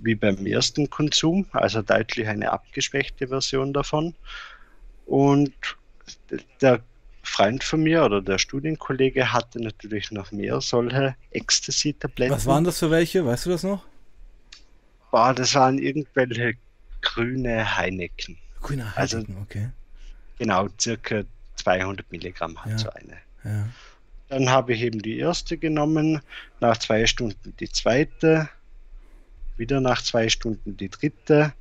[0.00, 4.14] wie beim ersten Konsum, also deutlich eine abgeschwächte Version davon.
[5.04, 5.52] Und
[6.60, 6.78] der
[7.24, 12.32] Freund von mir oder der Studienkollege hatte natürlich noch mehr solche Ecstasy-Tabletten.
[12.32, 13.26] Was waren das für welche?
[13.26, 13.84] Weißt du das noch?
[15.10, 16.54] Boah, das waren irgendwelche
[17.00, 18.38] grüne Heineken.
[18.60, 19.70] Grüne also Heineken, also, okay.
[20.38, 21.24] Genau, circa
[21.56, 22.78] 200 Milligramm hat ja.
[22.78, 23.16] so eine.
[23.44, 23.68] Ja.
[24.28, 26.20] Dann habe ich eben die erste genommen,
[26.60, 28.48] nach zwei Stunden die zweite,
[29.56, 31.52] wieder nach zwei Stunden die dritte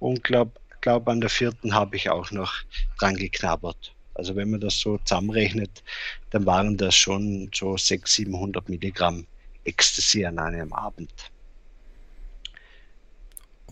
[0.00, 2.54] und glaube glaub an der vierten habe ich auch noch
[2.98, 3.94] dran geknabbert.
[4.14, 5.82] Also wenn man das so zusammenrechnet,
[6.30, 9.26] dann waren das schon so 600, 700 Milligramm
[9.64, 11.12] Ecstasy an einem Abend.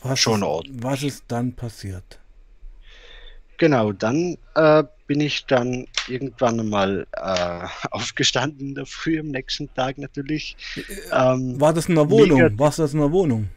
[0.02, 2.20] Was schon ist, Was ist dann passiert?
[3.58, 9.72] Genau, dann äh, bin ich dann irgendwann mal äh, aufgestanden in der Früh am nächsten
[9.74, 10.56] Tag natürlich.
[11.12, 12.58] Ähm, War das in der Wohnung?
[12.58, 13.48] War das in der Wohnung?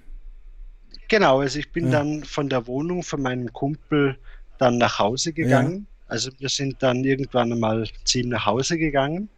[1.07, 1.99] Genau, also ich bin ja.
[1.99, 4.17] dann von der Wohnung von meinem Kumpel
[4.59, 5.87] dann nach Hause gegangen.
[5.89, 6.05] Ja.
[6.07, 9.29] Also wir sind dann irgendwann einmal ziehen nach Hause gegangen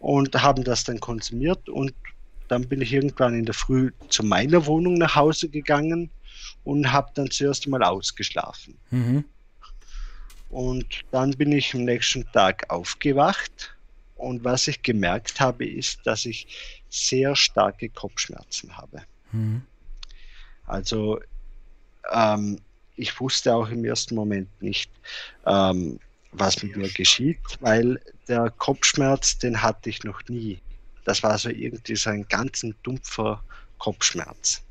[0.00, 1.92] und haben das dann konsumiert und
[2.48, 6.10] dann bin ich irgendwann in der Früh zu meiner Wohnung nach Hause gegangen
[6.64, 8.76] und habe dann zuerst mal ausgeschlafen.
[8.90, 9.24] Mhm.
[10.50, 13.76] Und dann bin ich am nächsten Tag aufgewacht
[14.16, 16.46] und was ich gemerkt habe, ist, dass ich
[16.90, 19.02] sehr starke Kopfschmerzen habe.
[19.32, 19.62] Mhm.
[20.66, 21.20] Also
[22.12, 22.60] ähm,
[22.96, 24.90] ich wusste auch im ersten Moment nicht,
[25.46, 25.98] ähm,
[26.32, 30.60] was mit mir geschieht, weil der Kopfschmerz, den hatte ich noch nie.
[31.04, 33.42] Das war so irgendwie so ein ganz dumpfer
[33.78, 34.62] Kopfschmerz.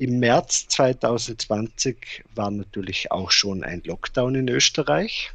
[0.00, 5.30] Im März 2020 war natürlich auch schon ein Lockdown in Österreich.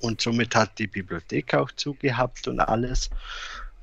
[0.00, 3.08] Und somit hat die Bibliothek auch zugehabt und alles.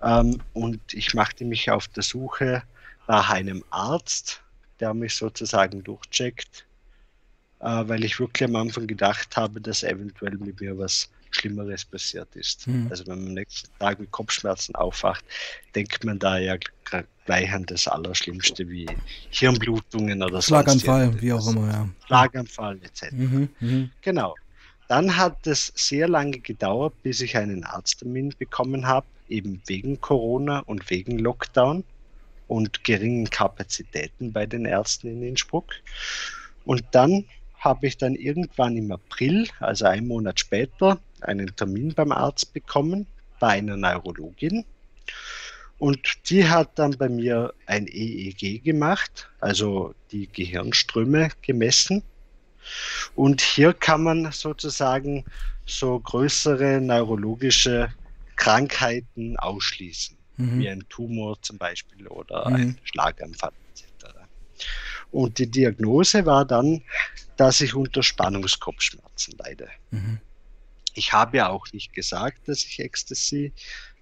[0.04, 2.62] Ähm, und ich machte mich auf der Suche
[3.08, 4.44] nach einem Arzt,
[4.80, 6.68] der mich sozusagen durchcheckt,
[7.60, 12.68] weil ich wirklich am Anfang gedacht habe, dass eventuell mit mir was Schlimmeres passiert ist.
[12.68, 12.88] Mhm.
[12.90, 15.24] Also wenn man am nächsten Tag mit Kopfschmerzen aufwacht,
[15.76, 16.58] denkt man da ja
[17.26, 18.88] gleich an das Allerschlimmste wie
[19.30, 20.48] Hirnblutungen oder so.
[20.48, 21.90] Schlaganfall, wie auch immer, ja.
[22.06, 23.12] Schlaganfall etc.
[23.12, 23.90] Mhm, mh.
[24.02, 24.36] Genau.
[24.88, 30.60] Dann hat es sehr lange gedauert, bis ich einen Arzttermin bekommen habe, eben wegen Corona
[30.60, 31.84] und wegen Lockdown
[32.48, 35.74] und geringen Kapazitäten bei den Ärzten in Innsbruck.
[36.64, 37.26] Und dann
[37.60, 43.08] habe ich dann irgendwann im April, also einen Monat später, einen Termin beim Arzt bekommen,
[43.40, 44.66] bei einer Neurologin.
[45.80, 52.04] Und die hat dann bei mir ein EEG gemacht, also die Gehirnströme gemessen.
[53.16, 55.24] Und hier kann man sozusagen
[55.66, 57.94] so größere neurologische
[58.36, 60.60] Krankheiten ausschließen, mhm.
[60.60, 62.56] wie ein Tumor zum Beispiel oder mhm.
[62.56, 64.16] ein Schlaganfall etc.
[65.12, 66.82] Und die Diagnose war dann,
[67.38, 69.70] dass ich unter Spannungskopfschmerzen leide.
[69.92, 70.20] Mhm.
[70.94, 73.54] Ich habe ja auch nicht gesagt, dass ich Ecstasy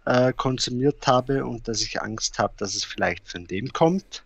[0.05, 4.23] äh, konsumiert habe und dass ich Angst habe, dass es vielleicht von dem kommt,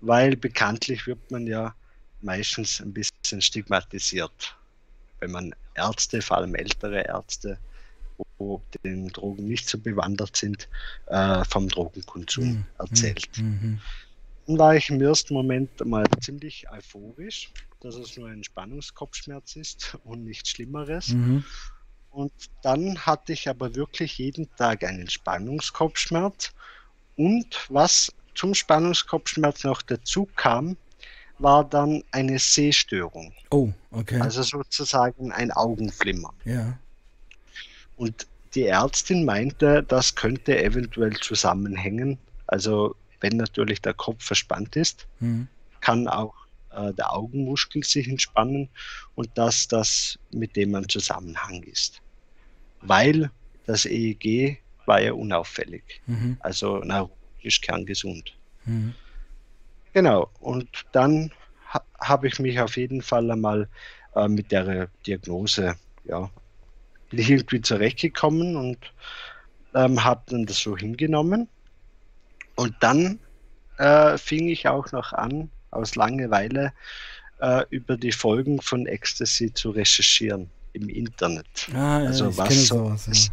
[0.00, 1.74] weil bekanntlich wird man ja
[2.20, 4.56] meistens ein bisschen stigmatisiert,
[5.20, 7.58] wenn man Ärzte, vor allem ältere Ärzte,
[8.38, 10.68] wo den Drogen nicht so bewandert sind,
[11.06, 12.64] äh, vom Drogenkonsum mhm.
[12.78, 13.28] erzählt.
[13.38, 13.80] Mhm.
[14.46, 19.96] Dann war ich im ersten Moment mal ziemlich euphorisch, dass es nur ein Spannungskopfschmerz ist
[20.04, 21.08] und nichts Schlimmeres.
[21.08, 21.44] Mhm.
[22.10, 26.52] Und dann hatte ich aber wirklich jeden Tag einen Spannungskopfschmerz.
[27.16, 30.76] Und was zum Spannungskopfschmerz noch dazu kam,
[31.38, 33.32] war dann eine Sehstörung.
[33.50, 34.20] Oh, okay.
[34.20, 36.32] Also sozusagen ein Augenflimmer.
[36.44, 36.78] Ja.
[37.96, 42.18] Und die Ärztin meinte, das könnte eventuell zusammenhängen.
[42.46, 45.48] Also wenn natürlich der Kopf verspannt ist, mhm.
[45.80, 46.34] kann auch
[46.78, 48.68] äh, der Augenmuskel sich entspannen
[49.14, 52.00] und dass das mit dem ein Zusammenhang ist.
[52.82, 53.30] Weil
[53.66, 56.36] das EEG war ja unauffällig, mhm.
[56.40, 58.34] also neurologisch kerngesund.
[58.64, 58.94] Mhm.
[59.92, 61.32] Genau, und dann
[61.72, 63.68] ha habe ich mich auf jeden Fall einmal
[64.14, 66.30] äh, mit der Diagnose, ja,
[67.10, 68.78] bin ich irgendwie zurechtgekommen und
[69.74, 71.48] ähm, habe dann das so hingenommen.
[72.54, 73.18] Und dann
[73.78, 76.72] äh, fing ich auch noch an, aus Langeweile
[77.40, 81.46] äh, über die Folgen von Ecstasy zu recherchieren im Internet.
[81.72, 83.30] Ah, ja, also was sowas,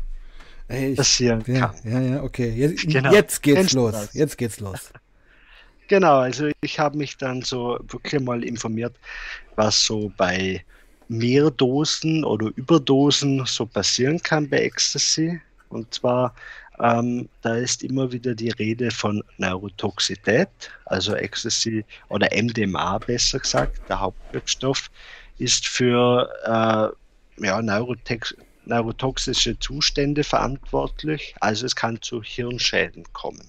[0.70, 0.76] ja.
[0.76, 1.76] Ey, passieren ja, kann.
[1.84, 2.50] Ja, ja, okay.
[2.50, 3.12] Jetzt, genau.
[3.12, 4.14] jetzt geht's los.
[4.14, 4.92] Jetzt geht's los.
[5.88, 8.96] Genau, also ich habe mich dann so wirklich mal informiert,
[9.56, 10.66] was so bei
[11.10, 15.40] Mehrdosen oder Überdosen so passieren kann bei Ecstasy.
[15.70, 16.34] Und zwar,
[16.80, 20.50] ähm, da ist immer wieder die Rede von Neurotoxität,
[20.86, 24.90] also Ecstasy oder MDMA besser gesagt, der Hauptwirkstoff,
[25.38, 28.36] ist für äh, ja, Neurotex
[28.66, 31.36] neurotoxische Zustände verantwortlich.
[31.40, 33.46] Also es kann zu Hirnschäden kommen.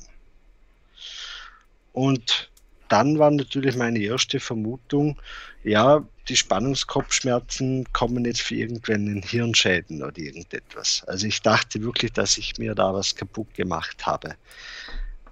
[1.93, 2.51] Und
[2.89, 5.21] dann war natürlich meine erste Vermutung,
[5.65, 11.05] ja, die Spannungskopfschmerzen kommen jetzt für irgendeinen Hirnschäden oder irgendetwas.
[11.07, 14.35] Also ich dachte wirklich, dass ich mir da was kaputt gemacht habe.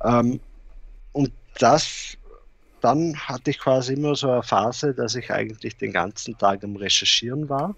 [0.02, 0.40] Ähm,
[1.12, 2.16] und das,
[2.80, 6.76] dann hatte ich quasi immer so eine Phase, dass ich eigentlich den ganzen Tag am
[6.76, 7.74] Recherchieren war.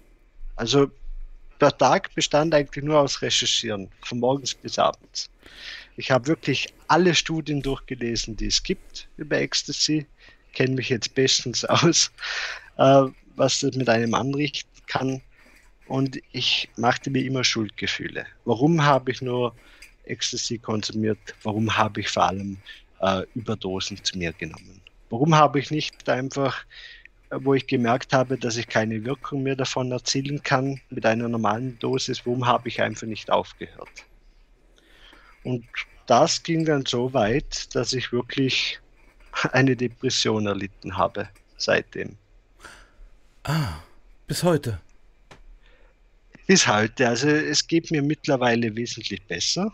[0.55, 0.91] Also
[1.59, 5.29] der Tag bestand eigentlich nur aus Recherchieren, von morgens bis abends.
[5.95, 10.05] Ich habe wirklich alle Studien durchgelesen, die es gibt über Ecstasy,
[10.53, 12.11] kenne mich jetzt bestens aus,
[12.77, 13.03] äh,
[13.35, 15.21] was das mit einem anrichten kann.
[15.87, 18.25] Und ich machte mir immer Schuldgefühle.
[18.45, 19.55] Warum habe ich nur
[20.03, 21.19] Ecstasy konsumiert?
[21.43, 22.57] Warum habe ich vor allem
[23.01, 24.81] äh, Überdosen zu mir genommen?
[25.09, 26.65] Warum habe ich nicht einfach,
[27.31, 31.77] wo ich gemerkt habe, dass ich keine Wirkung mehr davon erzielen kann mit einer normalen
[31.79, 34.05] Dosis, warum habe ich einfach nicht aufgehört?
[35.43, 35.65] Und
[36.05, 38.79] das ging dann so weit, dass ich wirklich
[39.51, 42.17] eine Depression erlitten habe seitdem.
[43.43, 43.81] Ah,
[44.25, 44.79] bis heute.
[46.47, 47.07] Bis heute.
[47.07, 49.71] Also es geht mir mittlerweile wesentlich besser.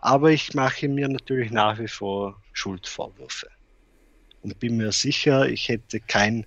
[0.00, 3.48] Aber ich mache mir natürlich nach wie vor Schuldvorwürfe.
[4.42, 6.46] Und bin mir sicher, ich hätte kein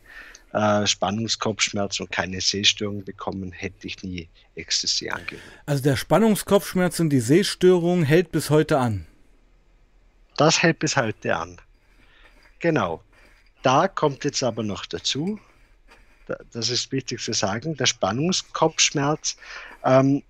[0.53, 5.43] äh, Spannungskopfschmerz und keine Sehstörung bekommen, hätte ich nie Ecstasy angewendet.
[5.65, 9.05] Also der Spannungskopfschmerz und die Sehstörung hält bis heute an.
[10.37, 11.59] Das hält bis heute an.
[12.59, 13.03] Genau.
[13.61, 15.39] Da kommt jetzt aber noch dazu,
[16.51, 19.37] das ist wichtig zu sagen, der Spannungskopfschmerz
[19.83, 20.23] ähm,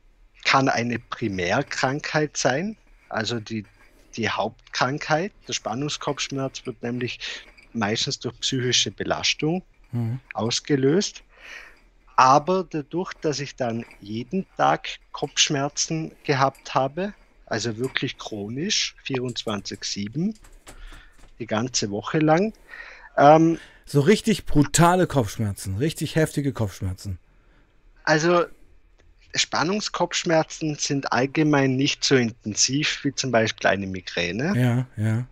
[0.43, 2.77] kann eine Primärkrankheit sein,
[3.09, 3.65] also die,
[4.15, 5.31] die Hauptkrankheit.
[5.47, 7.19] Der Spannungskopfschmerz wird nämlich
[7.75, 10.19] meistens durch psychische Belastung mhm.
[10.33, 11.23] ausgelöst.
[12.15, 17.13] Aber dadurch, dass ich dann jeden Tag Kopfschmerzen gehabt habe,
[17.45, 20.35] also wirklich chronisch, 24-7,
[21.39, 22.53] die ganze Woche lang.
[23.17, 27.19] Ähm, so richtig brutale Kopfschmerzen, richtig heftige Kopfschmerzen.
[28.03, 28.45] Also
[29.35, 34.53] Spannungskopfschmerzen sind allgemein nicht so intensiv wie zum Beispiel eine Migräne.
[34.55, 35.25] Ja, ja.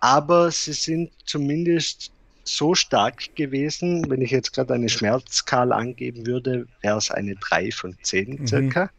[0.00, 2.12] Aber sie sind zumindest
[2.44, 7.72] so stark gewesen, wenn ich jetzt gerade eine Schmerzskala angeben würde, wäre es eine 3
[7.72, 8.46] von 10 mhm.
[8.46, 8.90] circa.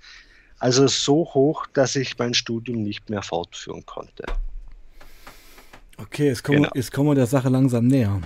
[0.60, 4.26] Also so hoch, dass ich mein Studium nicht mehr fortführen konnte.
[5.98, 6.71] Okay, jetzt kommen, genau.
[6.76, 8.21] jetzt kommen wir der Sache langsam näher.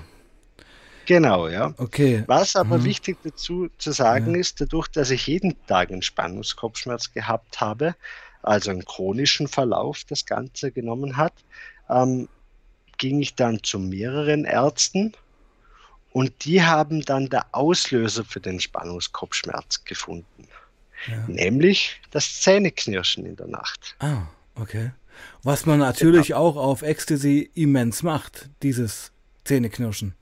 [1.06, 1.74] Genau, ja.
[1.78, 2.24] Okay.
[2.28, 2.86] Was aber mhm.
[2.86, 4.39] wichtig dazu zu sagen ja.
[4.39, 7.95] ist, dadurch, dass ich jeden Tag einen Spannungskopfschmerz gehabt habe,
[8.43, 11.34] also einen chronischen Verlauf das Ganze genommen hat,
[11.89, 12.28] ähm,
[13.02, 15.14] ging ich dann zu mehreren Ärzten
[16.12, 20.47] und die haben dann der Auslöser für den Spannungskopfschmerz gefunden.
[21.08, 21.26] Ja.
[21.28, 23.95] Nämlich das Zähneknirschen in der Nacht.
[23.97, 24.91] Ah, okay.
[25.41, 26.41] Was man natürlich genau.
[26.41, 29.12] auch auf Ecstasy immens macht, dieses
[29.45, 30.14] Zähneknirschen.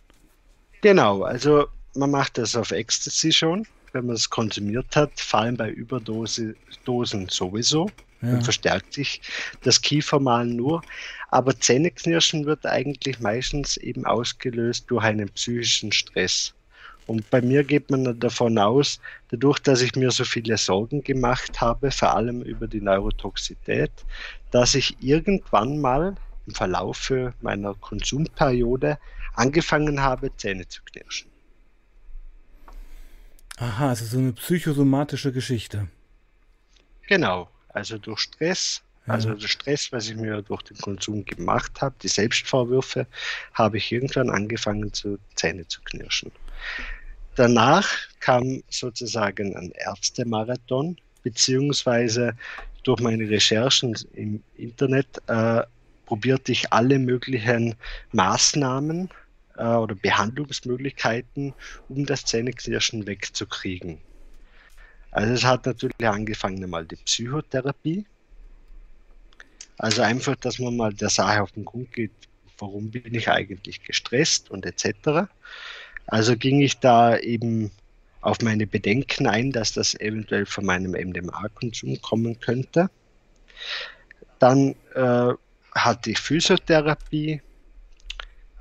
[0.79, 3.67] Genau, also man macht das auf Ecstasy schon.
[3.91, 6.55] wenn man es konsumiert hat, vor allem bei Überdosen
[7.29, 7.91] sowieso.
[8.21, 8.31] Ja.
[8.31, 9.21] Dann verstärkt sich
[9.63, 10.81] das Kiefermalen nur.
[11.29, 16.53] Aber Zähneknirschen wird eigentlich meistens eben ausgelöst durch einen psychischen Stress.
[17.07, 18.99] Und bei mir geht man davon aus,
[19.31, 23.91] dadurch, dass ich mir so viele Sorgen gemacht habe, vor allem über die Neurotoxität,
[24.51, 26.15] dass ich irgendwann mal
[26.45, 27.11] im Verlauf
[27.41, 28.99] meiner Konsumperiode
[29.33, 31.31] angefangen habe, Zähne zu knirschen.
[33.57, 35.87] Aha, also so eine psychosomatische Geschichte.
[37.07, 39.13] Genau, also durch Stress, ja.
[39.13, 43.07] also der Stress, was ich mir durch den Konsum gemacht habe, die Selbstvorwürfe,
[43.53, 46.31] habe ich irgendwann angefangen, zu Zähne zu knirschen.
[47.35, 47.89] Danach
[48.19, 52.35] kam sozusagen ein Ärztemarathon, beziehungsweise
[52.83, 55.63] durch meine Recherchen im Internet äh,
[56.05, 57.75] probierte ich alle möglichen
[58.11, 59.09] Maßnahmen
[59.57, 61.53] äh, oder Behandlungsmöglichkeiten,
[61.87, 63.99] um das Zähneknirschen wegzukriegen.
[65.11, 68.05] Also es hat natürlich angefangen einmal die Psychotherapie.
[69.77, 72.11] Also einfach, dass man mal der Sache auf den Grund geht,
[72.57, 75.29] warum bin ich eigentlich gestresst und etc.
[76.05, 77.71] Also ging ich da eben
[78.21, 82.89] auf meine Bedenken ein, dass das eventuell von meinem MDMA-Konsum kommen könnte.
[84.39, 85.33] Dann äh,
[85.73, 87.41] hatte ich Physiotherapie.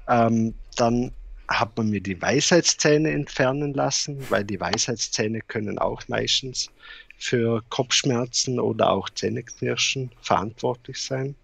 [0.07, 1.13] Ähm, dann
[1.49, 6.71] hat man mir die Weisheitszähne entfernen lassen, weil die Weisheitszähne können auch meistens
[7.19, 11.35] für Kopfschmerzen oder auch Zähneknirschen verantwortlich sein.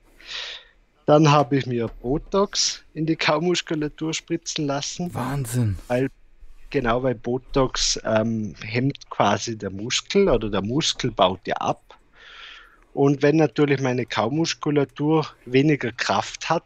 [1.06, 5.12] Dann habe ich mir Botox in die Kaumuskulatur spritzen lassen.
[5.12, 5.76] Wahnsinn.
[5.88, 6.08] Weil,
[6.70, 11.98] genau, weil Botox ähm, hemmt quasi der Muskel oder der Muskel baut ja ab.
[12.94, 16.64] Und wenn natürlich meine Kaumuskulatur weniger Kraft hat,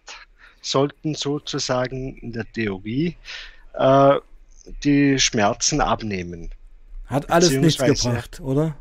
[0.61, 3.17] sollten sozusagen in der Theorie
[3.75, 4.15] äh,
[4.85, 6.51] die Schmerzen abnehmen.
[7.07, 8.77] Hat alles nichts gebracht, oder?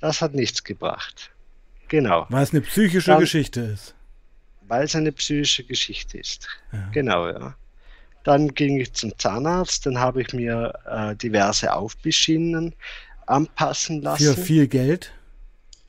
[0.00, 1.30] Das hat nichts gebracht.
[1.88, 2.26] Genau.
[2.30, 3.94] Weil es eine psychische Dann, Geschichte ist
[4.70, 6.48] weil es eine psychische Geschichte ist.
[6.72, 6.88] Ja.
[6.92, 7.54] Genau, ja.
[8.22, 12.74] Dann ging ich zum Zahnarzt, dann habe ich mir äh, diverse Aufbissschienen
[13.26, 14.34] anpassen lassen.
[14.34, 15.12] Für viel Geld?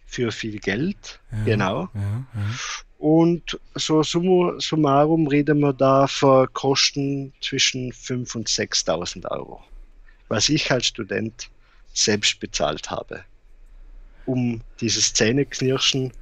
[0.05, 1.89] Für viel Geld, ja, genau.
[1.93, 2.26] Ja,
[3.02, 9.64] und so summarum reden wir da für Kosten zwischen 5.000 und 6.000 Euro,
[10.28, 11.49] was ich als Student
[11.93, 13.26] selbst bezahlt habe,
[14.28, 16.14] um dieses Zähneknirschen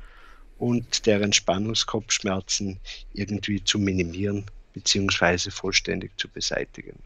[0.58, 2.80] und deren Spannungskopfschmerzen
[3.12, 5.52] irgendwie zu minimieren bzw.
[5.52, 6.98] vollständig zu beseitigen.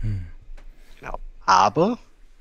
[0.00, 0.26] Hm.
[0.98, 1.18] Genau.
[1.44, 1.98] Aber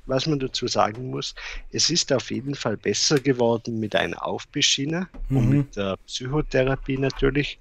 [0.10, 1.36] was man dazu sagen muss,
[1.72, 5.38] es ist auf jeden Fall besser geworden mit einer Aufbeschiene mhm.
[5.38, 7.60] und mit der Psychotherapie natürlich,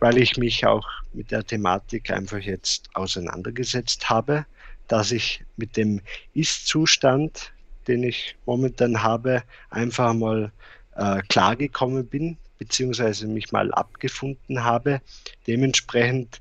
[0.00, 4.46] weil ich mich auch mit der Thematik einfach jetzt auseinandergesetzt habe,
[4.88, 6.00] dass ich mit dem
[6.34, 7.52] Ist-Zustand,
[7.86, 10.52] den ich momentan habe, einfach mal
[10.96, 15.00] äh, klargekommen bin, beziehungsweise mich mal abgefunden habe.
[15.46, 16.40] Dementsprechend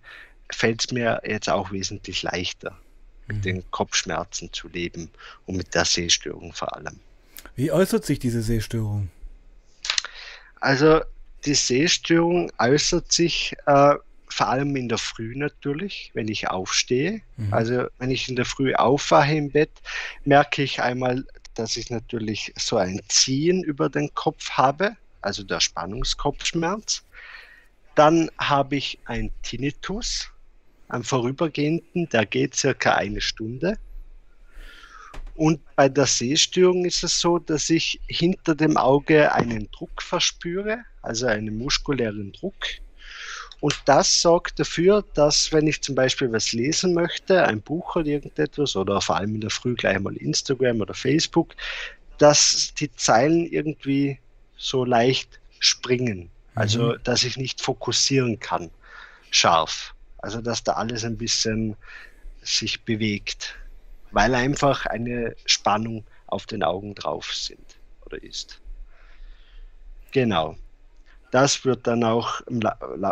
[0.51, 2.77] fällt es mir jetzt auch wesentlich leichter,
[3.27, 5.09] mit den Kopfschmerzen zu leben
[5.45, 6.99] und mit der Sehstörung vor allem.
[7.55, 9.09] Wie äußert sich diese Sehstörung?
[10.59, 11.01] Also
[11.45, 13.95] die Sehstörung äußert sich äh,
[14.29, 17.21] vor allem in der Früh natürlich, wenn ich aufstehe.
[17.37, 17.53] Mhm.
[17.53, 19.71] Also wenn ich in der Früh aufwache im Bett,
[20.23, 25.59] merke ich einmal dass ich natürlich so ein Ziehen über den Kopf habe, also der
[25.59, 27.03] Spannungskopfschmerz.
[27.95, 30.29] Dann habe ich ein Tinnitus,
[30.93, 33.77] einen vorübergehenden, der geht circa eine Stunde.
[35.35, 40.79] Und bei der Sehstörung ist es so, dass ich hinter dem Auge einen Druck verspüre,
[41.01, 42.53] also einen muskulären Druck.
[43.59, 48.07] Und das sorgt dafür, dass wenn ich zum Beispiel was lesen möchte, ein Buch oder
[48.07, 51.55] irgendetwas, oder vor allem in der Früh gleich mal Instagram oder Facebook,
[52.17, 54.19] dass die Zeilen irgendwie
[54.57, 56.29] so leicht springen.
[56.55, 56.97] Also, mhm.
[57.03, 58.69] dass ich nicht fokussieren kann,
[59.31, 59.92] scharf.
[60.23, 61.75] Also, dass da alles ein bisschen
[62.43, 63.55] sich bewegt,
[64.11, 68.61] weil einfach eine Spannung auf den Augen drauf sind oder ist.
[70.11, 70.55] Genau.
[71.31, 72.61] Das wird dann auch im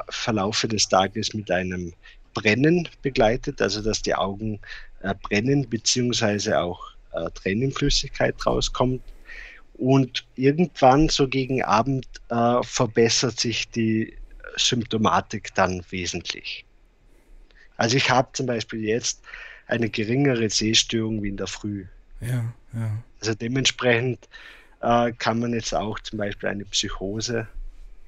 [0.08, 1.94] Verlaufe des Tages mit einem
[2.34, 4.62] Brennen begleitet, also dass die Augen
[5.02, 9.02] äh, brennen beziehungsweise auch äh, Tränenflüssigkeit rauskommt.
[9.74, 14.16] Und irgendwann so gegen Abend äh, verbessert sich die
[14.56, 16.64] Symptomatik dann wesentlich.
[17.82, 19.22] Also ich habe zum Beispiel jetzt
[19.66, 21.86] eine geringere Sehstörung wie in der Früh.
[22.20, 22.92] Ja, ja.
[23.20, 24.30] Also dementsprechend
[24.82, 27.48] äh, kann man jetzt auch zum Beispiel eine Psychose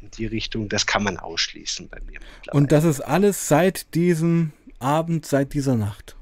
[0.01, 2.19] in die Richtung, das kann man ausschließen bei mir.
[2.51, 6.15] Und das ist alles seit diesem Abend, seit dieser Nacht?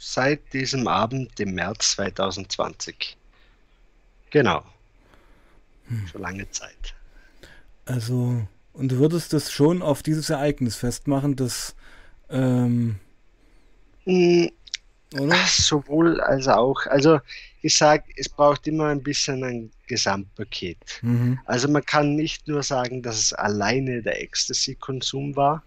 [0.00, 3.16] seit diesem Abend, dem März 2020.
[4.30, 4.64] Genau.
[5.86, 6.08] Hm.
[6.08, 6.94] Schon lange Zeit.
[7.84, 11.76] Also, und du würdest das schon auf dieses Ereignis festmachen, dass.
[12.30, 12.96] Ähm,
[14.04, 14.50] hm,
[15.14, 15.36] oder?
[15.46, 16.86] Sowohl als auch.
[16.86, 17.20] Also,
[17.62, 20.78] ich sage, es braucht immer ein bisschen ein Gesamtpaket.
[21.02, 21.38] Mhm.
[21.44, 25.62] Also, man kann nicht nur sagen, dass es alleine der Ecstasy-Konsum war.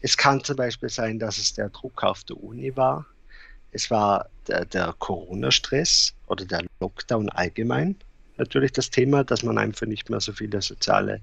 [0.00, 3.06] Es kann zum Beispiel sein, dass es der Druck auf der Uni war.
[3.72, 7.96] Es war der, der Corona-Stress oder der Lockdown allgemein
[8.38, 11.20] natürlich das Thema, dass man einfach nicht mehr so viele soziale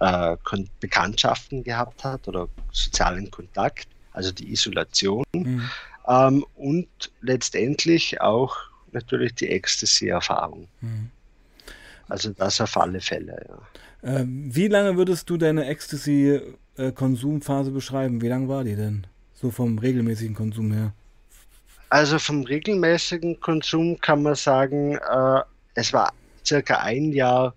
[0.00, 0.36] äh,
[0.80, 5.24] Bekanntschaften gehabt hat oder sozialen Kontakt, also die Isolation.
[5.32, 5.62] Mhm.
[6.08, 6.88] Ähm, und
[7.20, 8.56] letztendlich auch
[8.92, 10.68] natürlich die Ecstasy-Erfahrung.
[10.80, 11.10] Mhm.
[12.08, 13.58] Also das auf alle Fälle, ja.
[14.02, 18.22] Äh, wie lange würdest du deine Ecstasy-Konsumphase beschreiben?
[18.22, 19.06] Wie lange war die denn?
[19.34, 20.94] So vom regelmäßigen Konsum her?
[21.90, 25.42] Also vom regelmäßigen Konsum kann man sagen, äh,
[25.74, 27.54] es war circa ein Jahr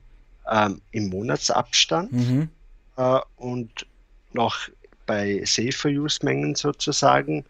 [0.50, 2.50] ähm, im Monatsabstand mhm.
[2.98, 3.86] äh, und
[4.34, 4.58] noch
[5.06, 7.46] bei Safer-Use-Mengen sozusagen.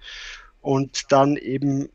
[0.62, 1.90] Und dann eben,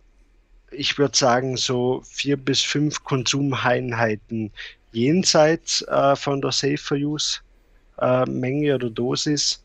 [0.70, 4.50] ich würde sagen, so vier bis fünf Konsumeinheiten
[4.92, 9.62] jenseits äh, von der Safer-Use-Menge oder Dosis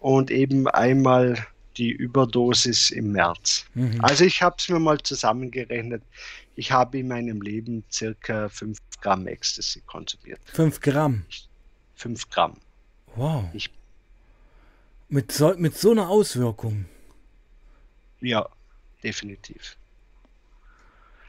[0.00, 1.46] und eben einmal
[1.76, 3.66] die Überdosis im März.
[3.74, 4.00] Mhm.
[4.02, 6.02] Also ich habe es mir mal zusammengerechnet.
[6.56, 10.40] Ich habe in meinem Leben circa 5 Gramm Ecstasy konsumiert.
[10.52, 11.24] 5 Gramm?
[11.94, 12.56] 5 Gramm.
[13.14, 13.44] Wow.
[13.52, 13.70] Ich,
[15.08, 16.86] mit, so, mit so einer Auswirkung?
[18.20, 18.48] Ja,
[19.02, 19.76] definitiv.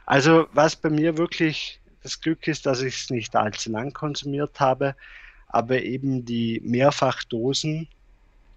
[0.06, 4.58] Also was bei mir wirklich das Glück ist, dass ich es nicht allzu lang konsumiert
[4.58, 4.94] habe,
[5.48, 7.88] aber eben die Mehrfachdosen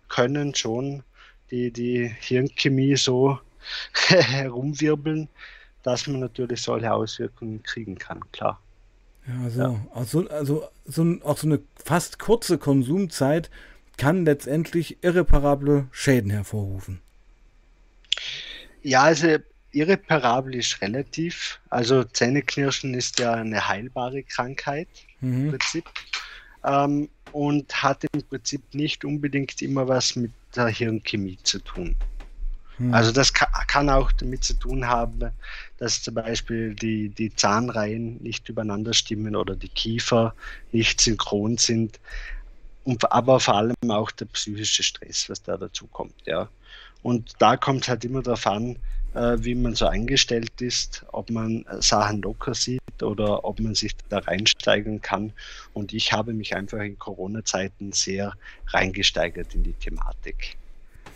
[0.07, 1.03] können schon
[1.51, 3.39] die, die Hirnchemie so
[4.07, 5.30] herumwirbeln,
[5.84, 8.59] dass man natürlich solche Auswirkungen kriegen kann, klar.
[9.28, 9.61] Ja, so.
[9.61, 9.86] Ja.
[9.93, 13.49] Also, also so, auch so eine fast kurze Konsumzeit
[13.98, 17.02] kann letztendlich irreparable Schäden hervorrufen.
[18.82, 19.38] Ja, also
[19.72, 21.60] irreparabel ist relativ.
[21.70, 24.88] Also Zähneknirschen ist ja eine heilbare Krankheit
[25.22, 25.46] mhm.
[25.46, 25.86] im Prinzip
[26.64, 31.96] ähm, und hat im Prinzip nicht unbedingt immer was mit der Hirnchemie zu tun.
[32.78, 32.94] Hm.
[32.94, 35.32] Also das kann, auch damit zu tun haben,
[35.78, 40.34] dass zum Beispiel die, die Zahnreihen nicht übereinander stimmen oder die Kiefer
[40.72, 42.00] nicht synchron sind.
[42.84, 46.15] Und, aber vor allem auch der psychische Stress, was da dazu kommt.
[46.25, 46.49] Ja.
[47.01, 48.77] Und da kommt es halt immer darauf an,
[49.13, 53.95] äh, wie man so eingestellt ist, ob man Sachen locker sieht oder ob man sich
[54.09, 55.34] da reinsteigern kann.
[55.73, 58.34] Und ich habe mich einfach in Corona-Zeiten sehr
[58.67, 60.57] reingesteigert in die Thematik.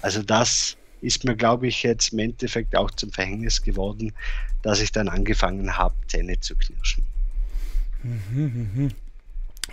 [0.02, 4.14] Also das ist mir, glaube ich, jetzt im Endeffekt auch zum Verhängnis geworden,
[4.62, 7.06] dass ich dann angefangen habe, Zähne zu knirschen.
[8.04, 8.90] Mhm, mh.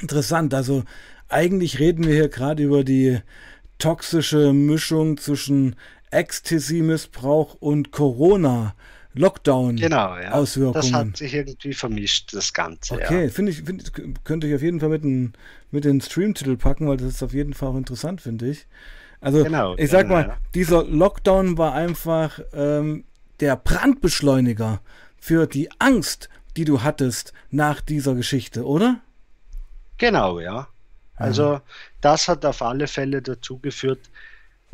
[0.01, 0.53] Interessant.
[0.55, 0.85] Also
[1.29, 3.21] eigentlich reden wir hier gerade über die
[3.79, 5.77] toxische Mischung zwischen
[6.11, 8.75] Ecstasy-Missbrauch und Corona.
[9.17, 10.31] Lockdown genau, ja.
[10.31, 12.95] Das hat sich irgendwie vermischt, das Ganze.
[12.95, 13.31] Okay, ja.
[13.31, 13.93] finde ich, find,
[14.25, 15.35] könnte ich auf jeden Fall mit, ein,
[15.71, 18.67] mit den Streamtitel packen, weil das ist auf jeden Fall auch interessant, finde ich.
[19.21, 20.37] Also genau, ich sag genau, mal, ja.
[20.55, 23.05] dieser Lockdown war einfach ähm,
[23.39, 24.81] der Brandbeschleuniger
[25.17, 29.01] für die Angst, die du hattest nach dieser Geschichte, oder?
[29.97, 30.69] Genau, ja.
[31.17, 31.61] Also
[32.01, 34.01] das hat auf alle Fälle dazu geführt,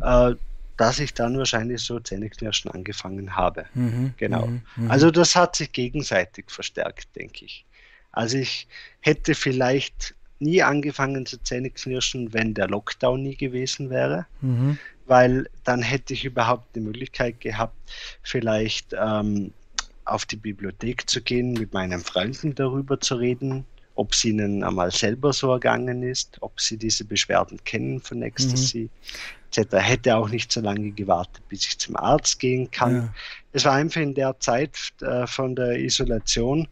[0.02, 0.34] äh,
[0.76, 3.66] dass ich dann wahrscheinlich so Zähneknirschen angefangen habe.
[3.74, 4.46] Mhm, genau.
[4.46, 7.66] Mhm, mhm, also das hat sich gegenseitig verstärkt, denke ich.
[8.12, 8.66] Also ich
[9.00, 14.78] hätte vielleicht nie angefangen zu Zähneknirschen, wenn der Lockdown nie gewesen wäre, mhm.
[15.06, 17.76] weil dann hätte ich überhaupt die Möglichkeit gehabt,
[18.22, 19.52] vielleicht ähm,
[20.06, 23.66] auf die Bibliothek zu gehen, mit meinen Freunden darüber zu reden,
[24.00, 28.88] ob es ihnen einmal selber so ergangen ist, ob sie diese Beschwerden kennen von Ecstasy,
[28.88, 29.58] mhm.
[29.58, 29.74] etc.
[29.76, 32.94] Hätte auch nicht so lange gewartet, bis ich zum Arzt gehen kann.
[32.94, 33.14] Ja.
[33.52, 36.66] Es war einfach in der Zeit äh, von der Isolation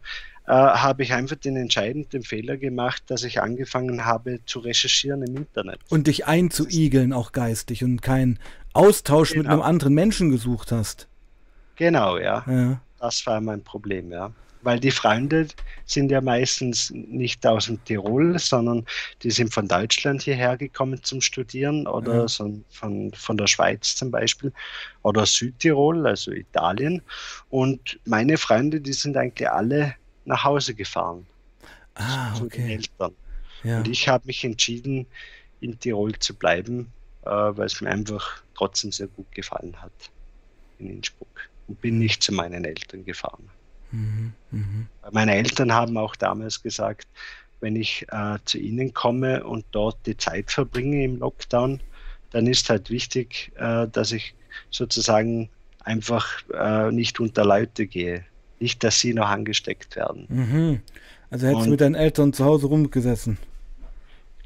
[0.47, 5.37] äh, habe ich einfach den entscheidenden Fehler gemacht, dass ich angefangen habe zu recherchieren im
[5.37, 5.79] Internet.
[5.89, 8.39] Und dich einzuigeln auch geistig und keinen
[8.73, 9.43] Austausch genau.
[9.43, 11.07] mit einem anderen Menschen gesucht hast.
[11.75, 12.43] Genau, ja.
[12.47, 12.81] ja.
[12.99, 14.31] Das war mein Problem, ja.
[14.61, 15.47] Weil die Freunde
[15.85, 18.85] sind ja meistens nicht aus dem Tirol, sondern
[19.23, 22.27] die sind von Deutschland hierher gekommen zum Studieren oder ja.
[22.27, 24.51] so von, von der Schweiz zum Beispiel
[25.01, 27.01] oder Südtirol, also Italien.
[27.49, 29.95] Und meine Freunde, die sind eigentlich alle
[30.25, 31.25] nach Hause gefahren.
[31.95, 32.57] Ah, zu okay.
[32.57, 33.15] den Eltern.
[33.63, 33.77] Ja.
[33.77, 35.05] Und ich habe mich entschieden,
[35.59, 36.91] in Tirol zu bleiben,
[37.25, 39.91] äh, weil es mir einfach trotzdem sehr gut gefallen hat
[40.79, 41.49] in Innsbruck.
[41.67, 43.49] und bin nicht zu meinen Eltern gefahren.
[43.91, 44.33] Mhm.
[44.51, 44.87] Mhm.
[45.11, 47.07] Meine Eltern haben auch damals gesagt,
[47.61, 51.81] wenn ich äh, zu ihnen komme und dort die Zeit verbringe im Lockdown,
[52.31, 54.33] dann ist halt wichtig, äh, dass ich
[54.69, 55.49] sozusagen
[55.83, 58.23] einfach äh, nicht unter Leute gehe.
[58.59, 60.25] Nicht, dass sie noch angesteckt werden.
[60.29, 60.81] Mhm.
[61.29, 63.37] Also hättest du mit deinen Eltern zu Hause rumgesessen.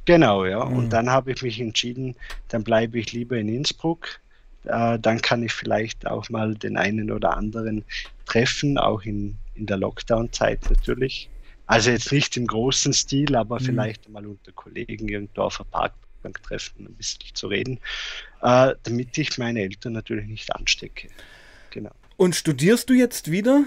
[0.05, 0.65] Genau, ja.
[0.65, 0.77] Mhm.
[0.77, 2.15] Und dann habe ich mich entschieden,
[2.49, 4.19] dann bleibe ich lieber in Innsbruck.
[4.65, 7.83] Äh, dann kann ich vielleicht auch mal den einen oder anderen
[8.25, 11.29] treffen, auch in, in der Lockdown-Zeit natürlich.
[11.65, 13.65] Also jetzt nicht im großen Stil, aber mhm.
[13.65, 17.79] vielleicht mal unter Kollegen irgendwo auf der Parkbank treffen, ein bisschen zu reden,
[18.41, 21.07] äh, damit ich meine Eltern natürlich nicht anstecke.
[21.71, 21.91] Genau.
[22.17, 23.63] Und studierst du jetzt wieder?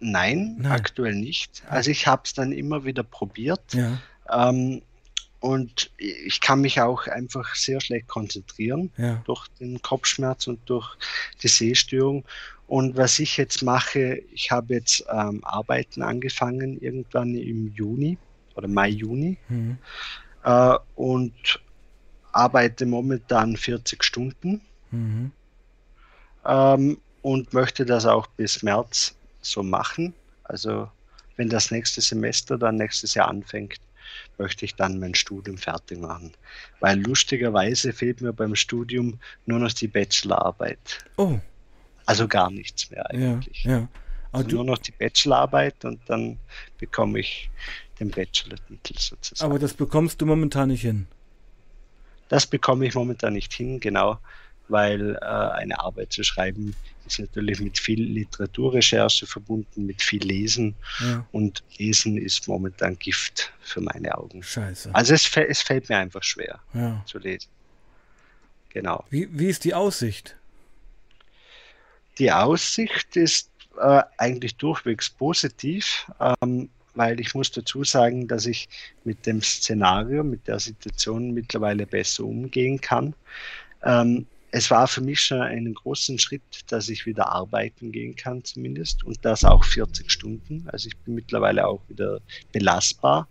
[0.00, 0.72] Nein, Nein.
[0.72, 1.62] aktuell nicht.
[1.68, 3.74] Also ich habe es dann immer wieder probiert.
[3.74, 3.98] Ja.
[4.30, 4.82] Ähm,
[5.40, 9.22] und ich kann mich auch einfach sehr schlecht konzentrieren ja.
[9.24, 10.96] durch den Kopfschmerz und durch
[11.42, 12.24] die Sehstörung.
[12.66, 18.18] Und was ich jetzt mache, ich habe jetzt ähm, Arbeiten angefangen, irgendwann im Juni
[18.56, 19.38] oder Mai, Juni.
[19.48, 19.78] Mhm.
[20.42, 21.60] Äh, und
[22.32, 24.60] arbeite momentan 40 Stunden.
[24.90, 25.30] Mhm.
[26.44, 30.14] Ähm, und möchte das auch bis März so machen.
[30.44, 30.88] Also
[31.36, 33.78] wenn das nächste Semester dann nächstes Jahr anfängt,
[34.38, 36.32] möchte ich dann mein Studium fertig machen.
[36.80, 41.04] Weil lustigerweise fehlt mir beim Studium nur noch die Bachelorarbeit.
[41.16, 41.38] Oh.
[42.06, 43.64] Also gar nichts mehr eigentlich.
[43.64, 43.88] Ja, ja.
[44.32, 46.38] Also nur noch die Bachelorarbeit und dann
[46.78, 47.50] bekomme ich
[47.98, 49.50] den Bachelor-Titel sozusagen.
[49.50, 51.06] Aber das bekommst du momentan nicht hin.
[52.28, 54.18] Das bekomme ich momentan nicht hin, genau,
[54.68, 56.74] weil äh, eine Arbeit zu schreiben
[57.06, 60.74] ist natürlich mit viel Literaturrecherche verbunden, mit viel Lesen.
[61.00, 61.26] Ja.
[61.32, 64.42] Und Lesen ist momentan Gift für meine Augen.
[64.42, 64.90] Scheiße.
[64.94, 67.02] Also es, es fällt mir einfach schwer ja.
[67.06, 67.48] zu lesen.
[68.70, 69.04] Genau.
[69.10, 70.36] Wie, wie ist die Aussicht?
[72.18, 73.50] Die Aussicht ist
[73.80, 78.68] äh, eigentlich durchwegs positiv, ähm, weil ich muss dazu sagen, dass ich
[79.04, 83.14] mit dem Szenario, mit der Situation mittlerweile besser umgehen kann.
[83.84, 88.44] Ähm, es war für mich schon einen großen Schritt, dass ich wieder arbeiten gehen kann
[88.44, 90.66] zumindest und das auch 40 Stunden.
[90.72, 92.20] Also ich bin mittlerweile auch wieder
[92.52, 93.28] belastbar.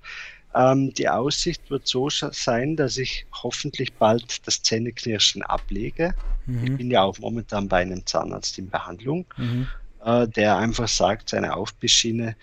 [0.53, 6.13] Ähm, die Aussicht wird so sein, dass ich hoffentlich bald das Zähneknirschen ablege.
[6.45, 6.63] Mhm.
[6.63, 9.68] Ich bin ja auch momentan bei einem Zahnarzt in Behandlung, mhm.
[10.03, 12.36] äh, der einfach sagt, seine Aufbissschiene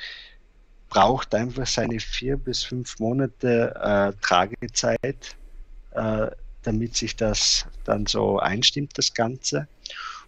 [0.88, 5.36] braucht einfach seine vier bis fünf Monate äh, Tragezeit.
[5.92, 6.30] Äh,
[6.64, 9.68] damit sich das dann so einstimmt, das Ganze.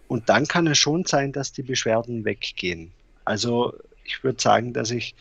[0.07, 2.91] Und dann kann es schon sein, dass die Beschwerden weggehen.
[3.25, 3.73] Also
[4.05, 5.15] ich würde sagen, dass ich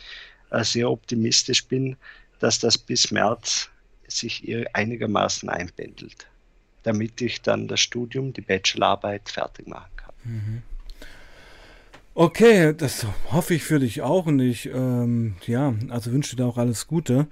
[0.51, 1.97] äh, sehr optimistisch bin,
[2.39, 3.69] dass das bis März
[4.07, 6.29] sich einigermaßen einpendelt,
[6.85, 10.15] damit ich dann das Studium, die Bachelorarbeit fertig machen kann.
[10.23, 10.63] Mhm.
[12.15, 16.57] Okay, das hoffe ich für dich auch und ich, ähm, ja, also wünsche dir auch
[16.57, 17.27] alles Gute.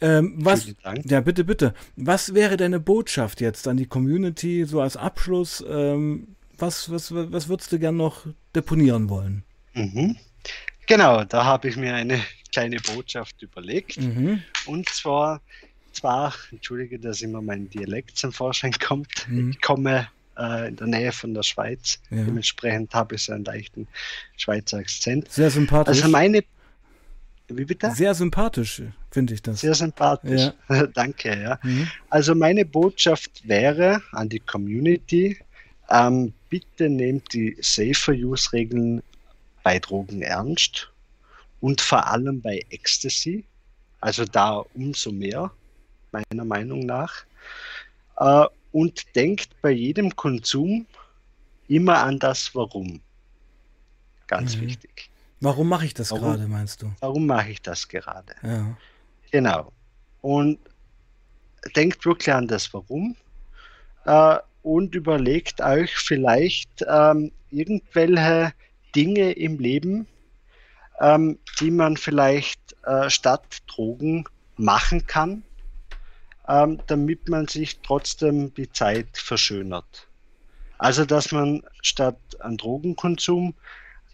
[0.00, 0.68] Ähm, was,
[1.04, 1.74] ja, bitte, bitte.
[1.96, 5.64] Was wäre deine Botschaft jetzt an die Community, so als Abschluss?
[5.68, 6.28] Ähm,
[6.58, 9.44] was, was, was würdest du gern noch deponieren wollen?
[9.74, 10.16] Mhm.
[10.86, 12.20] Genau, da habe ich mir eine
[12.52, 14.00] kleine Botschaft überlegt.
[14.00, 14.42] Mhm.
[14.66, 15.40] Und zwar,
[15.92, 19.26] zwar, entschuldige, dass immer mein Dialekt zum Vorschein kommt.
[19.28, 19.50] Mhm.
[19.50, 21.98] Ich komme äh, in der Nähe von der Schweiz.
[22.10, 22.24] Ja.
[22.24, 23.88] Dementsprechend habe ich so einen leichten
[24.36, 25.30] Schweizer Akzent.
[25.30, 25.98] Sehr sympathisch.
[25.98, 26.44] Also meine
[27.56, 27.90] wie bitte?
[27.92, 29.60] Sehr sympathisch, finde ich das.
[29.60, 30.52] Sehr sympathisch.
[30.68, 30.86] Ja.
[30.94, 31.58] Danke, ja.
[31.62, 31.88] Mhm.
[32.10, 35.38] Also meine Botschaft wäre an die Community,
[35.90, 39.02] ähm, bitte nehmt die Safer-Use-Regeln
[39.62, 40.90] bei Drogen ernst
[41.60, 43.44] und vor allem bei Ecstasy.
[44.00, 45.50] Also da umso mehr,
[46.12, 47.24] meiner Meinung nach.
[48.18, 50.86] Äh, und denkt bei jedem Konsum
[51.68, 53.00] immer an das Warum.
[54.26, 54.62] Ganz mhm.
[54.62, 55.10] wichtig.
[55.44, 56.90] Warum mache ich das gerade, meinst du?
[57.00, 58.34] Warum mache ich das gerade?
[58.42, 58.76] Ja.
[59.30, 59.72] Genau.
[60.22, 60.58] Und
[61.76, 63.14] denkt wirklich an das Warum
[64.06, 68.54] äh, und überlegt euch vielleicht ähm, irgendwelche
[68.96, 70.06] Dinge im Leben,
[71.00, 74.24] ähm, die man vielleicht äh, statt Drogen
[74.56, 75.42] machen kann,
[76.48, 80.08] ähm, damit man sich trotzdem die Zeit verschönert.
[80.78, 83.54] Also, dass man statt an Drogenkonsum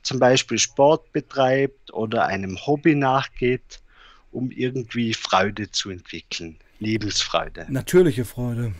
[0.03, 3.81] zum Beispiel Sport betreibt oder einem Hobby nachgeht,
[4.33, 7.67] um irgendwie Freude zu entwickeln, Lebensfreude.
[7.69, 8.73] Natürliche Freude.